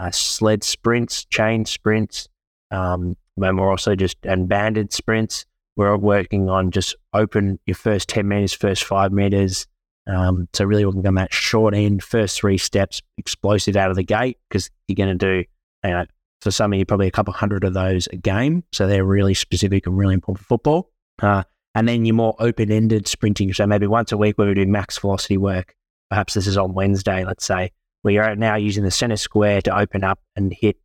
uh, 0.00 0.10
sled 0.10 0.64
sprints, 0.64 1.24
chain 1.26 1.64
sprints, 1.64 2.28
um, 2.70 3.16
and 3.36 3.58
we're 3.58 3.70
also 3.70 3.94
just 3.94 4.16
and 4.24 4.48
banded 4.48 4.92
sprints 4.92 5.46
we're 5.80 5.96
working 5.96 6.50
on 6.50 6.70
just 6.70 6.94
open 7.14 7.58
your 7.64 7.74
first 7.74 8.08
10 8.08 8.28
meters, 8.28 8.52
first 8.52 8.84
five 8.84 9.12
meters. 9.12 9.66
Um, 10.06 10.46
so 10.52 10.66
really 10.66 10.84
working 10.84 11.06
on 11.06 11.14
that 11.14 11.32
short 11.32 11.74
end, 11.74 12.02
first 12.02 12.38
three 12.38 12.58
steps, 12.58 13.00
explosive 13.16 13.76
out 13.76 13.88
of 13.90 13.96
the 13.96 14.02
gate, 14.02 14.38
because 14.48 14.70
you're 14.88 14.96
going 14.96 15.16
to 15.18 15.26
do, 15.26 15.44
you 15.84 15.90
know, 15.90 16.04
for 16.42 16.50
some 16.50 16.72
of 16.72 16.78
you, 16.78 16.84
probably 16.84 17.06
a 17.06 17.10
couple 17.10 17.32
hundred 17.32 17.64
of 17.64 17.72
those 17.72 18.08
a 18.08 18.16
game. 18.16 18.62
So 18.72 18.86
they're 18.86 19.04
really 19.04 19.32
specific 19.32 19.86
and 19.86 19.96
really 19.96 20.14
important 20.14 20.44
for 20.44 20.48
football. 20.48 20.90
Uh, 21.22 21.44
and 21.74 21.88
then 21.88 22.04
your 22.04 22.14
more 22.14 22.34
open 22.38 22.70
ended 22.70 23.08
sprinting. 23.08 23.54
So 23.54 23.66
maybe 23.66 23.86
once 23.86 24.12
a 24.12 24.18
week 24.18 24.36
we 24.36 24.52
do 24.52 24.66
max 24.66 24.98
velocity 24.98 25.38
work. 25.38 25.74
Perhaps 26.10 26.34
this 26.34 26.46
is 26.46 26.58
on 26.58 26.74
Wednesday, 26.74 27.24
let's 27.24 27.44
say, 27.44 27.70
where 28.02 28.14
you're 28.14 28.36
now 28.36 28.56
using 28.56 28.84
the 28.84 28.90
center 28.90 29.16
square 29.16 29.60
to 29.62 29.76
open 29.76 30.04
up 30.04 30.20
and 30.36 30.52
hit 30.52 30.76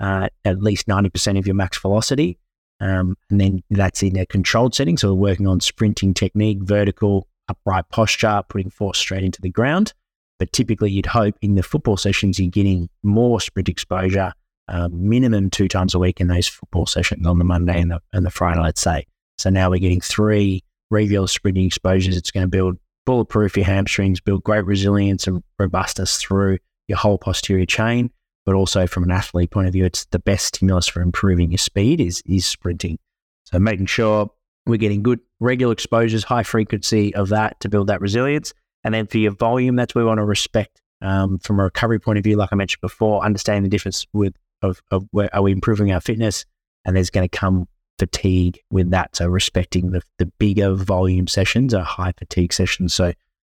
uh, 0.00 0.28
at 0.44 0.62
least 0.62 0.86
90% 0.86 1.38
of 1.38 1.46
your 1.46 1.54
max 1.54 1.78
velocity. 1.78 2.38
Um, 2.80 3.16
and 3.30 3.40
then 3.40 3.62
that's 3.70 4.02
in 4.02 4.16
a 4.18 4.26
controlled 4.26 4.74
setting. 4.74 4.96
So 4.96 5.14
we're 5.14 5.30
working 5.30 5.46
on 5.46 5.60
sprinting 5.60 6.14
technique, 6.14 6.58
vertical, 6.62 7.28
upright 7.48 7.88
posture, 7.90 8.42
putting 8.48 8.70
force 8.70 8.98
straight 8.98 9.22
into 9.22 9.40
the 9.40 9.50
ground. 9.50 9.92
But 10.38 10.52
typically, 10.52 10.90
you'd 10.90 11.06
hope 11.06 11.36
in 11.40 11.54
the 11.54 11.62
football 11.62 11.96
sessions, 11.96 12.40
you're 12.40 12.50
getting 12.50 12.88
more 13.04 13.40
sprint 13.40 13.68
exposure, 13.68 14.32
uh, 14.66 14.88
minimum 14.90 15.50
two 15.50 15.68
times 15.68 15.94
a 15.94 16.00
week 16.00 16.20
in 16.20 16.26
those 16.26 16.48
football 16.48 16.86
sessions 16.86 17.24
on 17.26 17.38
the 17.38 17.44
Monday 17.44 17.80
and 17.80 17.92
the, 17.92 18.00
and 18.12 18.26
the 18.26 18.30
Friday, 18.30 18.60
let's 18.60 18.80
say. 18.80 19.06
So 19.38 19.50
now 19.50 19.70
we're 19.70 19.78
getting 19.78 20.00
three 20.00 20.64
regular 20.90 21.28
sprinting 21.28 21.66
exposures. 21.66 22.16
It's 22.16 22.32
going 22.32 22.44
to 22.44 22.48
build 22.48 22.78
bulletproof 23.04 23.56
your 23.56 23.66
hamstrings, 23.66 24.20
build 24.20 24.44
great 24.44 24.64
resilience 24.64 25.26
and 25.26 25.42
robustness 25.58 26.18
through 26.18 26.58
your 26.88 26.98
whole 26.98 27.18
posterior 27.18 27.66
chain 27.66 28.10
but 28.44 28.54
also 28.54 28.86
from 28.86 29.04
an 29.04 29.10
athlete 29.10 29.50
point 29.50 29.68
of 29.68 29.72
view, 29.72 29.84
it's 29.84 30.04
the 30.06 30.18
best 30.18 30.46
stimulus 30.46 30.88
for 30.88 31.00
improving 31.00 31.50
your 31.50 31.58
speed 31.58 32.00
is 32.00 32.22
is 32.26 32.46
sprinting. 32.46 32.98
So 33.44 33.58
making 33.58 33.86
sure 33.86 34.30
we're 34.66 34.76
getting 34.76 35.02
good 35.02 35.20
regular 35.40 35.72
exposures, 35.72 36.24
high 36.24 36.42
frequency 36.42 37.14
of 37.14 37.28
that 37.30 37.58
to 37.60 37.68
build 37.68 37.88
that 37.88 38.00
resilience. 38.00 38.52
And 38.84 38.94
then 38.94 39.06
for 39.06 39.18
your 39.18 39.32
volume, 39.32 39.76
that's 39.76 39.94
where 39.94 40.04
we 40.04 40.08
want 40.08 40.18
to 40.18 40.24
respect 40.24 40.80
um, 41.00 41.38
from 41.38 41.60
a 41.60 41.64
recovery 41.64 41.98
point 42.00 42.18
of 42.18 42.24
view, 42.24 42.36
like 42.36 42.50
I 42.52 42.56
mentioned 42.56 42.80
before, 42.80 43.24
understanding 43.24 43.64
the 43.64 43.68
difference 43.68 44.06
with 44.12 44.34
of, 44.62 44.80
of 44.90 45.06
where 45.10 45.34
are 45.34 45.42
we 45.42 45.52
improving 45.52 45.92
our 45.92 46.00
fitness, 46.00 46.44
and 46.84 46.94
there's 46.94 47.10
going 47.10 47.28
to 47.28 47.36
come 47.36 47.68
fatigue 48.02 48.58
with 48.72 48.90
that. 48.90 49.14
So 49.14 49.28
respecting 49.28 49.92
the 49.92 50.02
the 50.18 50.26
bigger 50.26 50.74
volume 50.74 51.28
sessions 51.28 51.72
are 51.72 51.84
high 51.84 52.12
fatigue 52.18 52.52
sessions. 52.52 52.92
So 52.92 53.12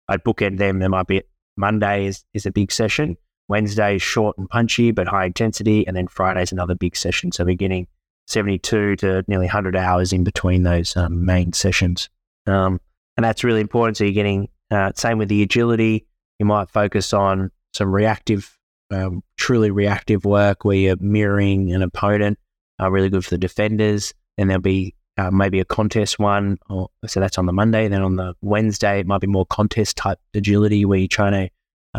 I'd 0.08 0.24
bookend 0.24 0.56
them. 0.56 0.78
There 0.78 0.88
might 0.88 1.06
be 1.06 1.22
Monday 1.58 2.06
is, 2.06 2.24
is 2.32 2.46
a 2.46 2.50
big 2.50 2.72
session. 2.72 3.18
Wednesday 3.48 3.96
is 3.96 4.02
short 4.02 4.38
and 4.38 4.48
punchy, 4.48 4.90
but 4.90 5.06
high 5.06 5.26
intensity. 5.26 5.86
And 5.86 5.94
then 5.94 6.08
Friday 6.08 6.42
is 6.42 6.50
another 6.50 6.74
big 6.74 6.96
session. 6.96 7.30
So 7.30 7.44
we're 7.44 7.56
getting 7.56 7.86
72 8.26 8.96
to 8.96 9.22
nearly 9.28 9.44
100 9.44 9.76
hours 9.76 10.14
in 10.14 10.24
between 10.24 10.62
those 10.62 10.96
um, 10.96 11.26
main 11.26 11.52
sessions. 11.52 12.08
Um, 12.46 12.80
and 13.18 13.24
that's 13.24 13.44
really 13.44 13.60
important. 13.60 13.98
So 13.98 14.04
you're 14.04 14.14
getting, 14.14 14.48
uh, 14.70 14.92
same 14.94 15.18
with 15.18 15.28
the 15.28 15.42
agility, 15.42 16.06
you 16.38 16.46
might 16.46 16.70
focus 16.70 17.12
on 17.12 17.50
some 17.74 17.94
reactive, 17.94 18.56
um, 18.90 19.22
truly 19.36 19.70
reactive 19.70 20.24
work 20.24 20.64
where 20.64 20.76
you're 20.76 20.96
mirroring 21.00 21.70
an 21.74 21.82
opponent, 21.82 22.38
uh, 22.80 22.90
really 22.90 23.10
good 23.10 23.24
for 23.24 23.30
the 23.30 23.38
defenders. 23.38 24.14
Then 24.38 24.48
there'll 24.48 24.62
be 24.62 24.94
uh, 25.18 25.30
maybe 25.30 25.60
a 25.60 25.64
contest 25.64 26.18
one. 26.18 26.58
Or, 26.70 26.88
so 27.06 27.20
that's 27.20 27.36
on 27.36 27.46
the 27.46 27.52
Monday. 27.52 27.88
Then 27.88 28.02
on 28.02 28.16
the 28.16 28.34
Wednesday, 28.40 29.00
it 29.00 29.06
might 29.06 29.20
be 29.20 29.26
more 29.26 29.44
contest 29.44 29.96
type 29.96 30.18
agility 30.32 30.84
where 30.84 30.98
you're 30.98 31.08
trying 31.08 31.32
to 31.32 31.50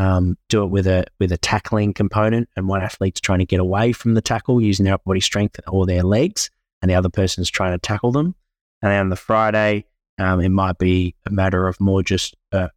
um, 0.02 0.38
do 0.47 0.63
it 0.63 0.67
with 0.67 0.88
a 0.88 1.06
with 1.19 1.32
a 1.32 1.38
tackling 1.38 1.93
component, 1.93 2.47
and 2.56 2.67
one 2.67 2.82
athlete's 2.82 3.19
trying 3.19 3.39
to 3.39 3.45
get 3.45 3.60
away 3.60 3.91
from 3.91 4.13
the 4.13 4.21
tackle 4.21 4.62
using 4.62 4.86
their 4.86 4.93
upper 4.93 5.04
body 5.08 5.19
strength 5.19 5.60
or 5.67 5.86
their 5.86 6.04
legs, 6.04 6.49
and 6.82 6.89
the 6.89 6.95
other 6.95 7.10
person's 7.10 7.49
trying 7.49 7.73
to 7.73 7.80
tackle 7.80 8.12
them. 8.12 8.36
And 8.82 8.91
then 8.91 8.99
on 9.02 9.10
the 9.10 9.15
Friday, 9.17 9.86
um, 10.17 10.39
it 10.39 10.49
might 10.49 10.78
be 10.78 11.15
a 11.25 11.32
matter 11.32 11.67
of 11.67 11.80
more 11.82 12.02
just 12.02 12.36
uh, 12.54 12.69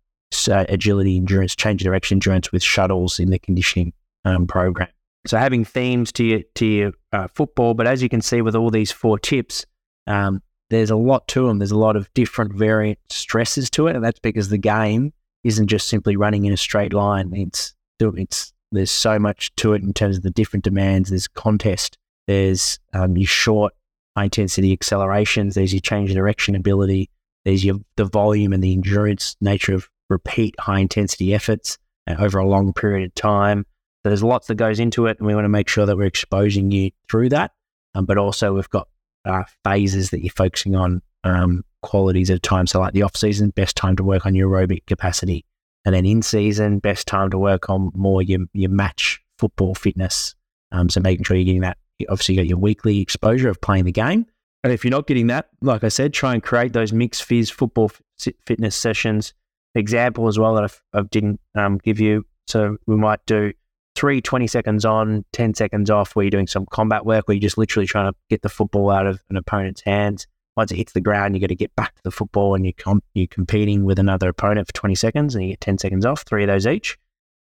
agility, 0.48 1.16
endurance, 1.16 1.54
change 1.54 1.82
of 1.82 1.84
direction 1.84 2.16
endurance 2.16 2.50
with 2.50 2.62
shuttles 2.62 3.20
in 3.20 3.30
the 3.30 3.38
conditioning 3.38 3.92
um, 4.24 4.46
program. 4.46 4.88
So 5.26 5.38
having 5.38 5.64
themes 5.64 6.10
to 6.12 6.24
your 6.24 6.40
to 6.56 6.66
your 6.66 6.92
uh, 7.12 7.28
football, 7.28 7.74
but 7.74 7.86
as 7.86 8.02
you 8.02 8.08
can 8.08 8.20
see 8.20 8.42
with 8.42 8.56
all 8.56 8.70
these 8.70 8.90
four 8.90 9.18
tips, 9.18 9.64
um, 10.06 10.42
there's 10.70 10.90
a 10.90 10.96
lot 10.96 11.28
to 11.28 11.46
them. 11.46 11.58
There's 11.58 11.70
a 11.70 11.78
lot 11.78 11.96
of 11.96 12.12
different 12.14 12.54
variant 12.54 12.98
stresses 13.10 13.70
to 13.70 13.86
it, 13.86 13.94
and 13.94 14.04
that's 14.04 14.18
because 14.18 14.48
the 14.48 14.58
game 14.58 15.12
isn't 15.44 15.68
just 15.68 15.88
simply 15.88 16.16
running 16.16 16.44
in 16.44 16.52
a 16.52 16.56
straight 16.56 16.92
line. 16.92 17.32
It's 17.34 17.74
it's 18.00 18.52
there's 18.72 18.90
so 18.90 19.18
much 19.18 19.54
to 19.56 19.74
it 19.74 19.82
in 19.82 19.92
terms 19.92 20.16
of 20.16 20.22
the 20.22 20.30
different 20.30 20.64
demands. 20.64 21.10
There's 21.10 21.28
contest. 21.28 21.98
There's 22.26 22.78
um, 22.94 23.16
your 23.16 23.28
short 23.28 23.74
high 24.16 24.24
intensity 24.24 24.72
accelerations. 24.72 25.54
There's 25.54 25.72
your 25.72 25.80
change 25.80 26.12
direction 26.12 26.54
ability. 26.54 27.10
There's 27.44 27.64
your 27.64 27.76
the 27.96 28.04
volume 28.04 28.52
and 28.52 28.62
the 28.62 28.72
endurance 28.72 29.36
nature 29.40 29.74
of 29.74 29.88
repeat 30.08 30.54
high 30.58 30.80
intensity 30.80 31.34
efforts 31.34 31.78
uh, 32.06 32.16
over 32.18 32.38
a 32.38 32.46
long 32.46 32.72
period 32.72 33.06
of 33.06 33.14
time. 33.14 33.66
So 34.02 34.10
there's 34.10 34.22
lots 34.22 34.48
that 34.48 34.56
goes 34.56 34.80
into 34.80 35.06
it, 35.06 35.18
and 35.18 35.26
we 35.26 35.34
want 35.34 35.44
to 35.44 35.50
make 35.50 35.68
sure 35.68 35.86
that 35.86 35.96
we're 35.96 36.04
exposing 36.06 36.70
you 36.70 36.90
through 37.08 37.28
that. 37.30 37.52
Um, 37.94 38.04
but 38.04 38.18
also 38.18 38.54
we've 38.54 38.70
got 38.70 38.88
uh, 39.24 39.44
phases 39.64 40.10
that 40.10 40.22
you're 40.22 40.32
focusing 40.32 40.74
on 40.74 41.02
um, 41.24 41.64
qualities 41.82 42.30
at 42.30 42.36
a 42.36 42.40
time. 42.40 42.66
So, 42.66 42.80
like 42.80 42.94
the 42.94 43.02
off 43.02 43.16
season, 43.16 43.50
best 43.50 43.76
time 43.76 43.96
to 43.96 44.04
work 44.04 44.26
on 44.26 44.34
your 44.34 44.50
aerobic 44.50 44.86
capacity, 44.86 45.44
and 45.84 45.94
then 45.94 46.04
in 46.04 46.22
season, 46.22 46.78
best 46.78 47.06
time 47.06 47.30
to 47.30 47.38
work 47.38 47.70
on 47.70 47.92
more 47.94 48.22
your 48.22 48.40
your 48.52 48.70
match 48.70 49.20
football 49.38 49.74
fitness. 49.74 50.34
Um, 50.72 50.88
so, 50.88 51.00
making 51.00 51.24
sure 51.24 51.36
you're 51.36 51.44
getting 51.44 51.62
that. 51.62 51.78
Obviously, 52.08 52.34
you 52.34 52.40
got 52.40 52.48
your 52.48 52.58
weekly 52.58 53.00
exposure 53.00 53.48
of 53.48 53.60
playing 53.60 53.84
the 53.84 53.92
game. 53.92 54.26
And 54.64 54.72
if 54.72 54.84
you're 54.84 54.92
not 54.92 55.06
getting 55.06 55.26
that, 55.28 55.48
like 55.60 55.84
I 55.84 55.88
said, 55.88 56.12
try 56.12 56.34
and 56.34 56.42
create 56.42 56.72
those 56.72 56.92
mixed 56.92 57.28
phys 57.28 57.50
football 57.50 57.90
f- 58.20 58.34
fitness 58.46 58.76
sessions. 58.76 59.34
Example 59.74 60.28
as 60.28 60.38
well 60.38 60.54
that 60.54 60.64
I've, 60.64 60.82
I 60.92 61.02
didn't 61.02 61.40
um, 61.54 61.78
give 61.78 61.98
you. 61.98 62.24
So 62.46 62.76
we 62.86 62.96
might 62.96 63.24
do 63.26 63.52
three 63.94 64.20
20 64.20 64.46
seconds 64.46 64.84
on, 64.84 65.24
10 65.32 65.54
seconds 65.54 65.90
off, 65.90 66.14
where 66.16 66.24
you're 66.24 66.30
doing 66.30 66.46
some 66.46 66.66
combat 66.70 67.04
work, 67.04 67.28
where 67.28 67.34
you're 67.34 67.42
just 67.42 67.58
literally 67.58 67.86
trying 67.86 68.10
to 68.10 68.18
get 68.30 68.42
the 68.42 68.48
football 68.48 68.90
out 68.90 69.06
of 69.06 69.22
an 69.30 69.36
opponent's 69.36 69.82
hands 69.82 70.26
once 70.56 70.70
it 70.70 70.76
hits 70.76 70.92
the 70.92 71.00
ground, 71.00 71.34
you 71.34 71.40
got 71.40 71.48
to 71.48 71.54
get 71.54 71.74
back 71.76 71.94
to 71.94 72.02
the 72.04 72.10
football 72.10 72.54
and 72.54 72.64
you're, 72.64 72.98
you're 73.14 73.26
competing 73.26 73.84
with 73.84 73.98
another 73.98 74.28
opponent 74.28 74.66
for 74.66 74.72
20 74.74 74.94
seconds 74.94 75.34
and 75.34 75.44
you 75.44 75.50
get 75.50 75.60
10 75.60 75.78
seconds 75.78 76.04
off, 76.04 76.22
three 76.22 76.44
of 76.44 76.48
those 76.48 76.66
each. 76.66 76.98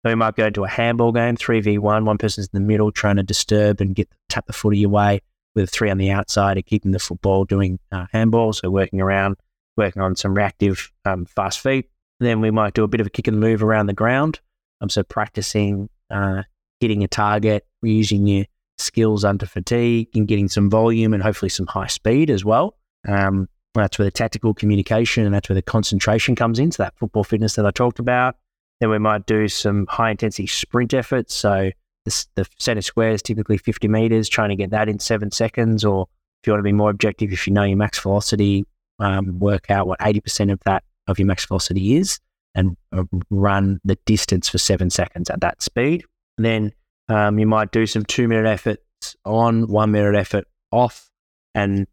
So 0.06 0.12
we 0.12 0.16
might 0.16 0.36
go 0.36 0.50
to 0.50 0.64
a 0.66 0.70
handball 0.70 1.12
game, 1.12 1.38
3v1. 1.38 2.06
One 2.06 2.18
person's 2.18 2.50
in 2.54 2.62
the 2.62 2.68
middle 2.68 2.92
trying 2.92 3.16
to 3.16 3.24
disturb 3.24 3.82
and 3.82 3.96
get 3.96 4.10
the 4.10 4.16
tap 4.30 4.46
the 4.46 4.54
footy 4.54 4.84
away 4.84 5.22
with 5.56 5.70
three 5.70 5.90
on 5.90 5.98
the 5.98 6.12
outside 6.12 6.58
and 6.58 6.66
keeping 6.66 6.92
the 6.92 7.00
football 7.00 7.46
doing 7.46 7.80
uh, 7.92 8.06
handball. 8.12 8.54
So 8.54 8.70
working 8.70 9.02
around, 9.02 9.38
working 9.76 10.02
on 10.02 10.16
some 10.16 10.36
reactive 10.36 10.92
um, 11.06 11.26
fast 11.26 11.62
feet. 11.62 11.90
Then 12.20 12.42
we 12.42 12.52
might 12.52 12.74
do 12.74 12.84
a 12.84 12.88
bit 12.88 13.02
of 13.02 13.08
a 13.08 13.10
kick 13.10 13.28
and 13.28 13.40
move 13.40 13.64
around 13.64 13.88
the 13.88 13.94
ground. 13.94 14.40
Um, 14.82 14.90
so 14.90 15.04
practicing 15.04 15.90
uh, 16.10 16.44
hitting 16.80 17.04
a 17.04 17.08
target, 17.08 17.66
using 17.82 18.28
your 18.28 18.46
skills 18.78 19.24
under 19.24 19.46
fatigue 19.46 20.10
and 20.14 20.28
getting 20.28 20.48
some 20.48 20.70
volume 20.70 21.14
and 21.14 21.24
hopefully 21.24 21.50
some 21.50 21.68
high 21.68 21.88
speed 21.88 22.30
as 22.30 22.46
well. 22.46 22.78
Um, 23.08 23.48
that's 23.74 24.00
where 24.00 24.06
the 24.06 24.12
tactical 24.12 24.54
communication 24.54 25.26
and 25.26 25.34
that's 25.34 25.50
where 25.50 25.56
the 25.56 25.62
concentration 25.62 26.36
comes 26.36 26.60
in. 26.60 26.72
So 26.72 26.84
that 26.84 26.98
football 26.98 27.24
fitness 27.24 27.56
that 27.56 27.66
I 27.66 27.72
talked 27.72 28.00
about. 28.00 28.36
Then 28.80 28.90
we 28.90 29.00
might 29.00 29.26
do 29.26 29.48
some 29.48 29.88
high 29.88 30.12
intensity 30.12 30.48
sprint 30.48 30.94
efforts. 30.94 31.34
So 31.34 31.72
the, 32.06 32.26
the 32.36 32.48
center 32.60 32.82
square 32.82 33.12
is 33.12 33.22
typically 33.22 33.58
50 33.58 33.88
meters, 33.88 34.30
trying 34.30 34.50
to 34.50 34.56
get 34.56 34.70
that 34.72 34.88
in 34.88 35.00
seven 35.00 35.32
seconds. 35.32 35.84
Or 35.84 36.08
if 36.42 36.48
you 36.48 36.54
want 36.54 36.60
to 36.60 36.64
be 36.64 36.74
more 36.74 36.90
objective, 36.90 37.32
if 37.32 37.48
you 37.48 37.54
know 37.54 37.64
your 37.64 37.78
max 37.78 38.00
velocity, 38.00 38.66
um, 39.00 39.40
work 39.40 39.70
out 39.70 39.88
what 39.88 40.00
80% 40.00 40.52
of 40.52 40.60
that 40.66 40.84
of 41.08 41.18
your 41.18 41.28
max 41.28 41.46
velocity 41.46 41.96
is 41.96 42.20
and 42.58 42.76
uh, 42.92 43.04
run 43.30 43.80
the 43.86 43.98
distance 44.06 44.50
for 44.50 44.58
seven 44.58 44.90
seconds 44.90 45.30
at 45.30 45.40
that 45.40 45.62
speed. 45.62 46.04
then 46.38 46.74
um, 47.08 47.40
you 47.40 47.48
might 47.48 47.72
do 47.72 47.86
some 47.86 48.04
two 48.04 48.28
minute 48.28 48.46
efforts 48.46 49.16
on, 49.24 49.68
one 49.68 49.92
minute 49.92 50.16
effort 50.16 50.46
off, 50.72 51.10
and 51.56 51.88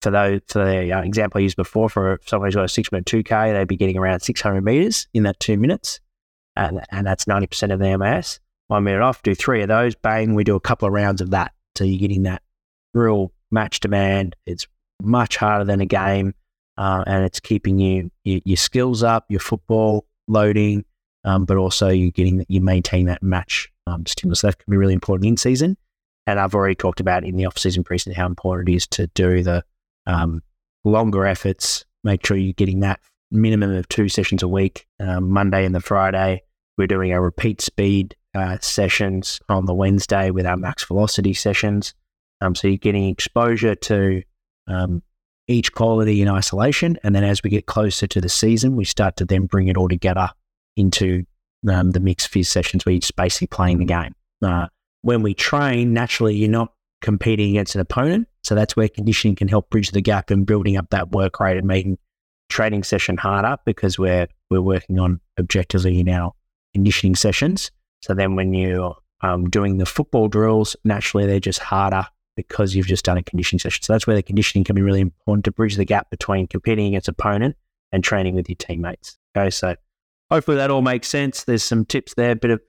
for 0.00 0.10
those 0.10 0.40
for 0.46 0.64
the 0.64 0.92
uh, 0.92 1.02
example 1.02 1.38
I 1.38 1.42
used 1.42 1.56
before, 1.56 1.88
for 1.88 2.20
someone 2.26 2.48
who's 2.48 2.54
got 2.54 2.64
a 2.64 2.68
six 2.68 2.92
minute 2.92 3.06
two 3.06 3.22
k, 3.22 3.52
they'd 3.52 3.66
be 3.66 3.76
getting 3.76 3.96
around 3.96 4.20
six 4.20 4.40
hundred 4.40 4.64
meters 4.64 5.08
in 5.14 5.24
that 5.24 5.40
two 5.40 5.56
minutes, 5.56 6.00
and 6.56 6.80
and 6.90 7.06
that's 7.06 7.26
ninety 7.26 7.46
percent 7.46 7.72
of 7.72 7.78
their 7.78 7.98
MAS. 7.98 8.38
One 8.68 8.84
minute 8.84 9.00
off, 9.00 9.22
do 9.22 9.34
three 9.34 9.62
of 9.62 9.68
those, 9.68 9.94
bang, 9.94 10.34
we 10.34 10.44
do 10.44 10.54
a 10.54 10.60
couple 10.60 10.86
of 10.86 10.92
rounds 10.92 11.20
of 11.20 11.30
that, 11.30 11.52
so 11.76 11.84
you're 11.84 11.98
getting 11.98 12.24
that 12.24 12.42
real 12.92 13.32
match 13.50 13.80
demand. 13.80 14.36
It's 14.44 14.66
much 15.02 15.36
harder 15.36 15.64
than 15.64 15.80
a 15.80 15.86
game. 15.86 16.34
Uh, 16.78 17.02
and 17.06 17.24
it's 17.24 17.40
keeping 17.40 17.78
you, 17.78 18.10
you, 18.24 18.40
your 18.44 18.56
skills 18.56 19.02
up, 19.02 19.26
your 19.28 19.40
football 19.40 20.06
loading, 20.28 20.84
um, 21.24 21.44
but 21.44 21.56
also 21.56 21.88
you're 21.88 22.12
getting 22.12 22.46
you 22.48 22.60
maintain 22.60 23.06
that 23.06 23.22
match 23.22 23.70
um, 23.86 24.06
stimulus. 24.06 24.42
That 24.42 24.58
can 24.58 24.70
be 24.70 24.76
really 24.76 24.94
important 24.94 25.26
in 25.26 25.36
season. 25.36 25.76
And 26.26 26.38
I've 26.38 26.54
already 26.54 26.76
talked 26.76 27.00
about 27.00 27.24
in 27.24 27.36
the 27.36 27.46
off 27.46 27.58
season 27.58 27.82
preseason 27.82 28.14
how 28.14 28.26
important 28.26 28.68
it 28.68 28.74
is 28.76 28.86
to 28.88 29.08
do 29.08 29.42
the 29.42 29.64
um, 30.06 30.42
longer 30.84 31.26
efforts. 31.26 31.84
Make 32.04 32.24
sure 32.24 32.36
you're 32.36 32.52
getting 32.52 32.80
that 32.80 33.00
minimum 33.30 33.74
of 33.74 33.88
two 33.88 34.08
sessions 34.08 34.42
a 34.42 34.48
week, 34.48 34.86
um, 35.00 35.30
Monday 35.30 35.64
and 35.64 35.74
the 35.74 35.80
Friday. 35.80 36.42
We're 36.76 36.86
doing 36.86 37.12
our 37.12 37.20
repeat 37.20 37.60
speed 37.60 38.14
uh, 38.36 38.58
sessions 38.60 39.40
on 39.48 39.64
the 39.64 39.74
Wednesday 39.74 40.30
with 40.30 40.46
our 40.46 40.56
max 40.56 40.84
velocity 40.84 41.34
sessions. 41.34 41.92
Um, 42.40 42.54
so 42.54 42.68
you're 42.68 42.76
getting 42.76 43.08
exposure 43.08 43.74
to 43.74 44.22
um, 44.68 45.02
each 45.48 45.72
quality 45.72 46.22
in 46.22 46.28
isolation. 46.28 46.98
And 47.02 47.14
then 47.14 47.24
as 47.24 47.42
we 47.42 47.50
get 47.50 47.66
closer 47.66 48.06
to 48.06 48.20
the 48.20 48.28
season, 48.28 48.76
we 48.76 48.84
start 48.84 49.16
to 49.16 49.24
then 49.24 49.46
bring 49.46 49.68
it 49.68 49.76
all 49.76 49.88
together 49.88 50.30
into 50.76 51.24
um, 51.68 51.90
the 51.90 52.00
mixed 52.00 52.30
phys 52.30 52.46
sessions 52.46 52.86
where 52.86 52.92
you're 52.92 53.00
just 53.00 53.16
basically 53.16 53.48
playing 53.48 53.78
the 53.78 53.84
game. 53.84 54.14
Uh, 54.42 54.68
when 55.02 55.22
we 55.22 55.34
train, 55.34 55.92
naturally, 55.92 56.36
you're 56.36 56.50
not 56.50 56.72
competing 57.00 57.50
against 57.50 57.74
an 57.74 57.80
opponent. 57.80 58.28
So 58.44 58.54
that's 58.54 58.76
where 58.76 58.88
conditioning 58.88 59.36
can 59.36 59.48
help 59.48 59.70
bridge 59.70 59.90
the 59.90 60.00
gap 60.00 60.30
and 60.30 60.46
building 60.46 60.76
up 60.76 60.90
that 60.90 61.10
work 61.10 61.40
rate 61.40 61.56
and 61.56 61.66
making 61.66 61.98
training 62.48 62.82
session 62.82 63.16
harder 63.16 63.56
because 63.64 63.98
we're 63.98 64.26
we're 64.50 64.62
working 64.62 64.98
on 64.98 65.20
objectively 65.38 66.00
in 66.00 66.08
our 66.08 66.32
conditioning 66.74 67.14
sessions. 67.14 67.70
So 68.02 68.14
then 68.14 68.36
when 68.36 68.54
you're 68.54 68.96
um, 69.20 69.50
doing 69.50 69.78
the 69.78 69.86
football 69.86 70.28
drills, 70.28 70.76
naturally 70.84 71.26
they're 71.26 71.40
just 71.40 71.58
harder 71.58 72.06
because 72.38 72.72
you've 72.72 72.86
just 72.86 73.04
done 73.04 73.18
a 73.18 73.22
conditioning 73.22 73.58
session. 73.58 73.82
So 73.82 73.92
that's 73.92 74.06
where 74.06 74.14
the 74.14 74.22
conditioning 74.22 74.62
can 74.62 74.76
be 74.76 74.80
really 74.80 75.00
important 75.00 75.44
to 75.46 75.50
bridge 75.50 75.74
the 75.74 75.84
gap 75.84 76.08
between 76.08 76.46
competing 76.46 76.86
against 76.86 77.08
opponent 77.08 77.56
and 77.90 78.04
training 78.04 78.36
with 78.36 78.48
your 78.48 78.54
teammates. 78.54 79.18
Okay, 79.36 79.50
so 79.50 79.74
hopefully 80.30 80.56
that 80.56 80.70
all 80.70 80.80
makes 80.80 81.08
sense. 81.08 81.42
There's 81.42 81.64
some 81.64 81.84
tips 81.84 82.14
there, 82.14 82.36
bit 82.36 82.52
of 82.52 82.60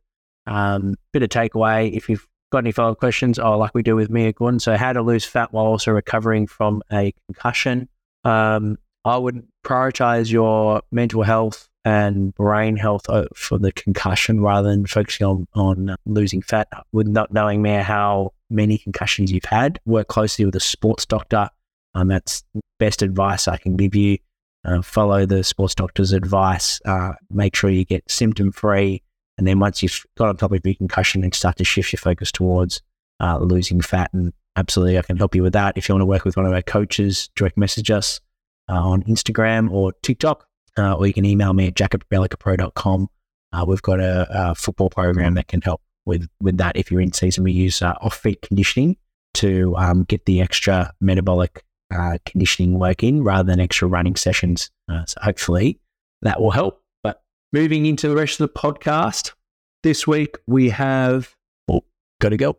um, 0.48 0.96
bit 1.14 1.22
of 1.22 1.30
takeaway. 1.30 1.94
If 1.94 2.10
you've 2.10 2.28
got 2.52 2.60
any 2.60 2.72
follow-up 2.72 2.98
questions, 2.98 3.38
oh, 3.38 3.60
like 3.60 3.76
we 3.76 3.84
do 3.84 3.96
with 3.96 4.10
Mia 4.10 4.34
Gordon. 4.34 4.60
So 4.60 4.76
how 4.76 4.92
to 4.92 5.04
lose 5.04 5.24
fat 5.24 5.54
while 5.54 5.66
also 5.66 5.92
recovering 5.92 6.48
from 6.48 6.82
a 6.92 7.14
concussion. 7.28 7.90
Um, 8.24 8.78
I 9.06 9.18
would 9.18 9.48
prioritize 9.64 10.32
your 10.32 10.82
mental 10.92 11.24
health 11.24 11.70
and 11.86 12.34
brain 12.36 12.76
health 12.76 13.10
uh, 13.10 13.26
for 13.36 13.58
the 13.58 13.72
concussion 13.72 14.42
rather 14.42 14.70
than 14.70 14.86
focusing 14.86 15.26
on, 15.26 15.48
on 15.54 15.96
losing 16.06 16.42
fat. 16.42 16.68
With 16.92 17.08
not 17.08 17.34
knowing 17.34 17.62
more 17.62 17.82
how 17.82 18.34
many 18.50 18.78
concussions 18.78 19.32
you've 19.32 19.46
had, 19.46 19.80
work 19.86 20.08
closely 20.08 20.46
with 20.46 20.56
a 20.56 20.60
sports 20.60 21.06
doctor. 21.06 21.50
Um, 21.96 22.10
that's 22.10 22.44
best 22.80 23.02
advice 23.02 23.48
I 23.48 23.58
can 23.58 23.76
give 23.76 23.96
you. 23.96 24.18
Uh, 24.66 24.82
follow 24.82 25.26
the 25.26 25.44
sports 25.44 25.74
doctor's 25.74 26.12
advice. 26.12 26.82
Uh, 26.86 27.14
make 27.32 27.56
sure 27.56 27.70
you 27.70 27.86
get 27.86 28.10
symptom 28.10 28.52
free. 28.52 29.02
And 29.38 29.48
then 29.48 29.60
once 29.60 29.82
you've 29.82 30.06
got 30.18 30.28
on 30.28 30.36
top 30.36 30.52
of 30.52 30.66
your 30.66 30.76
concussion, 30.76 31.24
and 31.24 31.34
start 31.34 31.56
to 31.58 31.64
shift 31.64 31.94
your 31.94 32.00
focus 32.00 32.32
towards 32.32 32.82
uh, 33.22 33.38
losing 33.40 33.80
fat. 33.80 34.12
And 34.14 34.34
absolutely, 34.58 34.98
I 34.98 35.02
can 35.02 35.18
help 35.18 35.34
you 35.34 35.44
with 35.44 35.54
that. 35.54 35.78
If 35.78 35.88
you 35.88 35.96
want 35.96 36.02
to 36.02 36.08
work 36.08 36.26
with 36.26 36.36
one 36.36 36.46
of 36.46 36.52
our 36.52 36.62
coaches, 36.62 37.30
direct 37.36 37.58
message 37.58 37.90
us 37.90 38.20
uh, 38.70 38.74
on 38.74 39.04
Instagram 39.04 39.72
or 39.72 39.94
TikTok, 40.04 40.46
uh, 40.78 40.94
or 40.94 41.08
you 41.08 41.14
can 41.14 41.26
email 41.26 41.54
me 41.54 41.68
at 41.68 41.82
at 41.82 42.04
Uh, 43.52 43.66
we've 43.68 43.82
got 43.82 44.00
a, 44.00 44.28
a, 44.30 44.56
football 44.56 44.90
program 44.90 45.34
that 45.34 45.48
can 45.48 45.62
help 45.62 45.82
with, 46.06 46.30
with 46.40 46.58
that. 46.58 46.76
If 46.78 46.92
you're 46.92 47.02
in 47.02 47.12
season, 47.14 47.44
we 47.44 47.52
use 47.52 47.82
uh, 47.82 47.96
off 48.02 48.16
feet 48.16 48.42
conditioning 48.44 48.96
to 49.36 49.76
um, 49.78 50.04
get 50.04 50.26
the 50.26 50.42
extra 50.42 50.94
metabolic 51.02 51.64
uh, 51.92 52.20
conditioning 52.26 52.78
work 52.78 53.04
in 53.04 53.24
rather 53.24 53.50
than 53.50 53.60
extra 53.60 53.88
running 53.88 54.16
sessions. 54.16 54.70
Uh, 54.88 55.06
so 55.06 55.20
hopefully 55.22 55.80
that 56.22 56.40
will 56.40 56.52
help. 56.52 56.84
But 57.04 57.22
moving 57.52 57.86
into 57.86 58.08
the 58.08 58.16
rest 58.16 58.40
of 58.40 58.52
the 58.52 58.60
podcast, 58.60 59.34
this 59.82 60.06
week 60.06 60.38
we 60.46 60.70
have, 60.70 61.36
oh, 61.68 61.84
got 62.22 62.30
to 62.30 62.38
go. 62.38 62.58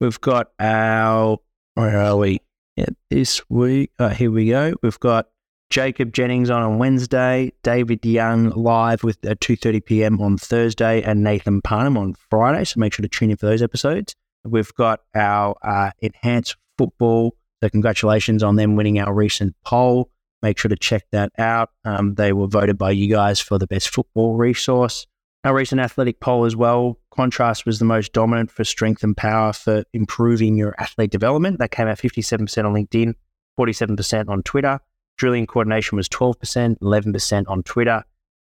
We've 0.00 0.20
got 0.20 0.50
our, 0.58 1.38
where 1.74 1.98
are 1.98 2.16
we? 2.16 2.40
Yeah, 2.80 2.86
this 3.10 3.42
week, 3.50 3.90
uh, 3.98 4.08
here 4.08 4.30
we 4.30 4.48
go. 4.48 4.72
We've 4.82 4.98
got 5.00 5.26
Jacob 5.68 6.14
Jennings 6.14 6.48
on 6.48 6.62
on 6.62 6.78
Wednesday, 6.78 7.52
David 7.62 8.06
Young 8.06 8.48
live 8.52 9.04
with 9.04 9.22
at 9.26 9.38
2.30 9.40 9.84
p.m. 9.84 10.18
on 10.18 10.38
Thursday, 10.38 11.02
and 11.02 11.22
Nathan 11.22 11.60
Parnham 11.60 11.98
on 11.98 12.14
Friday. 12.30 12.64
So 12.64 12.80
make 12.80 12.94
sure 12.94 13.02
to 13.02 13.08
tune 13.08 13.30
in 13.30 13.36
for 13.36 13.44
those 13.44 13.60
episodes. 13.60 14.16
We've 14.44 14.72
got 14.76 15.00
our 15.14 15.56
uh, 15.62 15.90
Enhanced 15.98 16.56
Football. 16.78 17.36
So 17.62 17.68
congratulations 17.68 18.42
on 18.42 18.56
them 18.56 18.76
winning 18.76 18.98
our 18.98 19.12
recent 19.12 19.54
poll. 19.62 20.08
Make 20.40 20.56
sure 20.56 20.70
to 20.70 20.76
check 20.76 21.04
that 21.12 21.32
out. 21.36 21.68
Um, 21.84 22.14
they 22.14 22.32
were 22.32 22.46
voted 22.46 22.78
by 22.78 22.92
you 22.92 23.10
guys 23.10 23.40
for 23.40 23.58
the 23.58 23.66
best 23.66 23.90
football 23.90 24.36
resource. 24.36 25.06
Our 25.44 25.54
recent 25.54 25.82
athletic 25.82 26.18
poll 26.18 26.46
as 26.46 26.56
well, 26.56 26.96
contrast 27.10 27.66
was 27.66 27.78
the 27.78 27.84
most 27.84 28.12
dominant 28.12 28.50
for 28.50 28.64
strength 28.64 29.02
and 29.02 29.16
power 29.16 29.52
for 29.52 29.84
improving 29.92 30.56
your 30.56 30.74
athlete 30.78 31.10
development. 31.10 31.58
That 31.58 31.70
came 31.70 31.88
out 31.88 31.98
57% 31.98 32.64
on 32.64 32.74
LinkedIn, 32.74 33.14
47% 33.58 34.28
on 34.28 34.42
Twitter. 34.42 34.80
Drilling 35.16 35.46
coordination 35.46 35.96
was 35.96 36.08
12%, 36.08 36.78
11% 36.78 37.44
on 37.48 37.62
Twitter, 37.62 38.04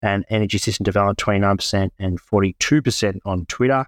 and 0.02 0.26
energy 0.30 0.58
system 0.58 0.84
development 0.84 1.18
29% 1.18 1.90
and 2.00 2.22
42% 2.22 3.20
on 3.26 3.46
Twitter. 3.48 3.86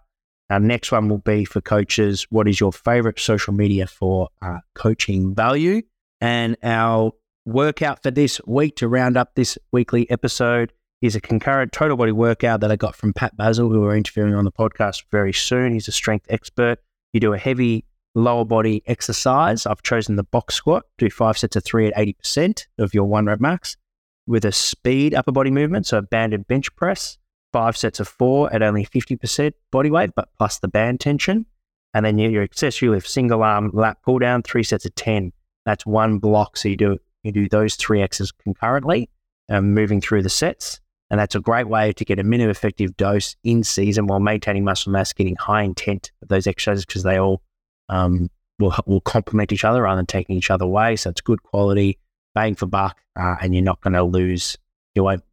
Our 0.49 0.59
next 0.59 0.91
one 0.91 1.09
will 1.09 1.19
be 1.19 1.45
for 1.45 1.61
coaches. 1.61 2.27
What 2.29 2.47
is 2.47 2.59
your 2.59 2.71
favorite 2.71 3.19
social 3.19 3.53
media 3.53 3.87
for 3.87 4.29
uh, 4.41 4.59
coaching 4.75 5.33
value? 5.33 5.81
And 6.21 6.55
our 6.63 7.11
workout 7.45 8.03
for 8.03 8.11
this 8.11 8.39
week 8.45 8.75
to 8.77 8.87
round 8.87 9.17
up 9.17 9.35
this 9.35 9.57
weekly 9.71 10.09
episode 10.09 10.71
is 11.05 11.15
a 11.15 11.21
concurrent 11.21 11.71
total 11.71 11.97
body 11.97 12.11
workout 12.11 12.61
that 12.61 12.71
I 12.71 12.75
got 12.75 12.95
from 12.95 13.13
Pat 13.13 13.35
Basil, 13.37 13.69
who 13.69 13.81
we're 13.81 13.95
interviewing 13.95 14.33
on 14.33 14.45
the 14.45 14.51
podcast 14.51 15.03
very 15.11 15.33
soon. 15.33 15.73
He's 15.73 15.87
a 15.87 15.91
strength 15.91 16.25
expert. 16.29 16.79
You 17.13 17.19
do 17.19 17.33
a 17.33 17.37
heavy 17.37 17.85
lower 18.15 18.45
body 18.45 18.81
exercise, 18.87 19.65
I've 19.65 19.83
chosen 19.83 20.15
the 20.15 20.23
box 20.23 20.55
squat. 20.55 20.83
Do 20.97 21.09
five 21.09 21.37
sets 21.37 21.55
of 21.55 21.63
three 21.63 21.87
at 21.87 21.95
80% 21.95 22.65
of 22.79 22.93
your 22.93 23.03
one 23.03 23.25
rep 23.25 23.39
max 23.39 23.77
with 24.25 24.45
a 24.45 24.51
speed 24.51 25.13
upper 25.13 25.31
body 25.31 25.51
movement. 25.51 25.85
So 25.85 25.97
a 25.97 26.01
banded 26.01 26.47
bench 26.47 26.73
press, 26.75 27.17
five 27.53 27.77
sets 27.77 27.99
of 27.99 28.07
four 28.07 28.51
at 28.53 28.63
only 28.63 28.85
50% 28.85 29.51
body 29.71 29.91
weight, 29.91 30.11
but 30.15 30.29
plus 30.37 30.59
the 30.59 30.67
band 30.67 31.01
tension. 31.01 31.45
And 31.93 32.05
then 32.05 32.17
your 32.17 32.43
accessory 32.43 32.89
lift, 32.89 33.07
single 33.07 33.43
arm 33.43 33.71
lat 33.73 34.01
pull 34.01 34.19
down, 34.19 34.43
three 34.43 34.63
sets 34.63 34.85
of 34.85 34.95
10. 34.95 35.31
That's 35.65 35.85
one 35.85 36.19
block. 36.19 36.57
So 36.57 36.69
you 36.69 36.77
do, 36.77 36.97
you 37.23 37.31
do 37.31 37.47
those 37.47 37.75
three 37.75 38.01
exercises 38.01 38.31
concurrently, 38.31 39.09
um, 39.49 39.73
moving 39.73 40.01
through 40.01 40.23
the 40.23 40.29
sets. 40.29 40.79
And 41.11 41.19
that's 41.19 41.35
a 41.35 41.39
great 41.39 41.67
way 41.67 41.93
to 41.93 42.05
get 42.05 42.19
a 42.19 42.23
minimum 42.23 42.49
effective 42.49 42.97
dose 42.97 43.35
in 43.43 43.63
season 43.63 44.07
while 44.07 44.19
maintaining 44.19 44.63
muscle 44.63 44.91
mass, 44.91 45.13
getting 45.13 45.35
high 45.35 45.61
intent 45.61 46.11
of 46.21 46.29
those 46.29 46.47
exercises 46.47 46.85
because 46.85 47.03
they 47.03 47.19
all 47.19 47.41
um, 47.89 48.29
will 48.59 48.75
will 48.85 49.01
complement 49.01 49.51
each 49.51 49.63
other 49.63 49.83
rather 49.83 49.97
than 49.97 50.07
taking 50.07 50.35
each 50.35 50.49
other 50.49 50.65
away. 50.65 50.95
So 50.95 51.11
it's 51.11 51.21
good 51.21 51.43
quality, 51.43 51.99
bang 52.33 52.55
for 52.55 52.65
buck, 52.65 52.97
uh, 53.19 53.35
and 53.41 53.53
you're 53.53 53.63
not 53.63 53.81
going 53.81 53.93
to 53.93 54.03
lose. 54.03 54.57
You 54.95 55.03
won't 55.03 55.23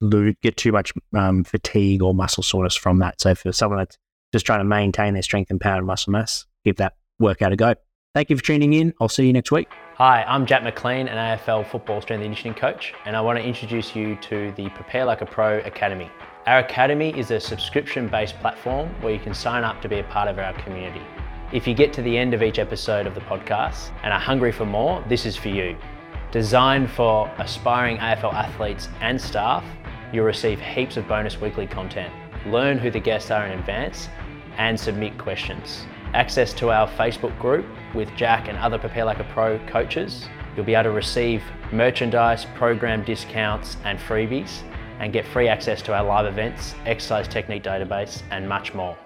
lose, 0.00 0.34
get 0.42 0.56
too 0.56 0.72
much 0.72 0.92
um, 1.14 1.44
fatigue 1.44 2.02
or 2.02 2.14
muscle 2.14 2.42
soreness 2.42 2.74
from 2.74 2.98
that. 2.98 3.20
So 3.20 3.34
for 3.34 3.52
someone 3.52 3.78
that's 3.78 3.98
just 4.32 4.46
trying 4.46 4.60
to 4.60 4.64
maintain 4.64 5.14
their 5.14 5.22
strength 5.22 5.50
and 5.50 5.60
power 5.60 5.76
and 5.76 5.86
muscle 5.86 6.12
mass, 6.12 6.46
give 6.64 6.76
that 6.76 6.94
workout 7.18 7.52
a 7.52 7.56
go. 7.56 7.74
Thank 8.14 8.30
you 8.30 8.36
for 8.36 8.44
tuning 8.44 8.72
in. 8.72 8.94
I'll 9.00 9.08
see 9.08 9.26
you 9.26 9.32
next 9.32 9.52
week. 9.52 9.68
Hi, 9.98 10.24
I'm 10.24 10.44
Jack 10.44 10.64
McLean, 10.64 11.06
an 11.06 11.38
AFL 11.38 11.70
football 11.70 12.00
strength 12.02 12.24
and 12.24 12.34
conditioning 12.34 12.54
coach, 12.54 12.94
and 13.06 13.14
I 13.14 13.20
want 13.20 13.38
to 13.38 13.44
introduce 13.44 13.94
you 13.94 14.16
to 14.22 14.50
the 14.56 14.68
Prepare 14.70 15.04
Like 15.04 15.20
a 15.20 15.24
Pro 15.24 15.58
Academy. 15.58 16.10
Our 16.46 16.58
academy 16.58 17.16
is 17.16 17.30
a 17.30 17.38
subscription 17.38 18.08
based 18.08 18.36
platform 18.40 18.88
where 19.02 19.12
you 19.14 19.20
can 19.20 19.32
sign 19.32 19.62
up 19.62 19.80
to 19.82 19.88
be 19.88 20.00
a 20.00 20.02
part 20.02 20.26
of 20.26 20.36
our 20.40 20.52
community. 20.54 21.00
If 21.52 21.68
you 21.68 21.74
get 21.74 21.92
to 21.92 22.02
the 22.02 22.18
end 22.18 22.34
of 22.34 22.42
each 22.42 22.58
episode 22.58 23.06
of 23.06 23.14
the 23.14 23.20
podcast 23.20 23.92
and 24.02 24.12
are 24.12 24.18
hungry 24.18 24.50
for 24.50 24.66
more, 24.66 25.00
this 25.08 25.24
is 25.24 25.36
for 25.36 25.50
you. 25.50 25.76
Designed 26.32 26.90
for 26.90 27.32
aspiring 27.38 27.98
AFL 27.98 28.32
athletes 28.32 28.88
and 29.00 29.20
staff, 29.20 29.62
you'll 30.12 30.24
receive 30.24 30.60
heaps 30.60 30.96
of 30.96 31.06
bonus 31.06 31.40
weekly 31.40 31.68
content, 31.68 32.12
learn 32.46 32.78
who 32.78 32.90
the 32.90 32.98
guests 32.98 33.30
are 33.30 33.46
in 33.46 33.56
advance, 33.56 34.08
and 34.58 34.78
submit 34.78 35.16
questions. 35.18 35.86
Access 36.14 36.52
to 36.54 36.70
our 36.70 36.86
Facebook 36.90 37.36
group 37.40 37.66
with 37.92 38.08
Jack 38.14 38.46
and 38.46 38.56
other 38.58 38.78
Prepare 38.78 39.04
Like 39.04 39.18
a 39.18 39.24
Pro 39.24 39.58
coaches. 39.66 40.28
You'll 40.54 40.64
be 40.64 40.74
able 40.74 40.84
to 40.84 40.90
receive 40.92 41.42
merchandise, 41.72 42.46
program 42.54 43.02
discounts, 43.02 43.78
and 43.82 43.98
freebies, 43.98 44.62
and 45.00 45.12
get 45.12 45.26
free 45.26 45.48
access 45.48 45.82
to 45.82 45.92
our 45.92 46.04
live 46.04 46.26
events, 46.26 46.76
exercise 46.86 47.26
technique 47.26 47.64
database, 47.64 48.22
and 48.30 48.48
much 48.48 48.74
more. 48.74 48.96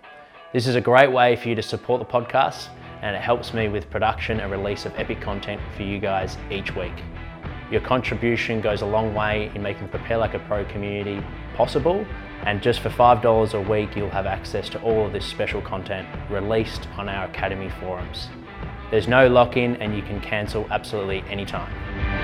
This 0.53 0.66
is 0.66 0.75
a 0.75 0.83
great 0.83 1.11
way 1.11 1.35
for 1.35 1.49
you 1.49 1.55
to 1.55 1.62
support 1.62 1.99
the 1.99 2.05
podcast 2.05 2.68
and 3.01 3.16
it 3.16 3.23
helps 3.23 3.55
me 3.55 3.68
with 3.68 3.88
production 3.88 4.40
and 4.40 4.53
release 4.53 4.85
of 4.85 4.92
epic 4.99 5.18
content 5.18 5.62
for 5.79 5.85
you 5.85 5.99
guys 5.99 6.37
each 6.51 6.77
week. 6.77 6.92
Your 7.71 7.81
contribution 7.81 8.61
goes 8.61 8.83
a 8.83 8.87
long 8.87 9.14
way 9.14 9.51
in 9.55 9.62
making 9.62 9.88
Prepare 9.88 10.18
Like 10.18 10.35
a 10.35 10.40
Pro 10.40 10.66
community 10.66 11.25
possible 11.57 12.05
and 12.44 12.62
just 12.62 12.81
for 12.81 12.90
$5 12.90 13.55
a 13.55 13.70
week 13.70 13.96
you'll 13.96 14.11
have 14.11 14.27
access 14.27 14.68
to 14.70 14.83
all 14.83 15.07
of 15.07 15.12
this 15.12 15.27
special 15.27 15.61
content 15.62 16.09
released 16.31 16.88
on 16.96 17.09
our 17.09 17.27
Academy 17.27 17.70
forums. 17.81 18.29
There's 18.90 19.09
no 19.09 19.29
lock-in 19.29 19.77
and 19.77 19.94
you 19.94 20.03
can 20.03 20.20
cancel 20.20 20.66
absolutely 20.70 21.22
anytime. 21.29 22.17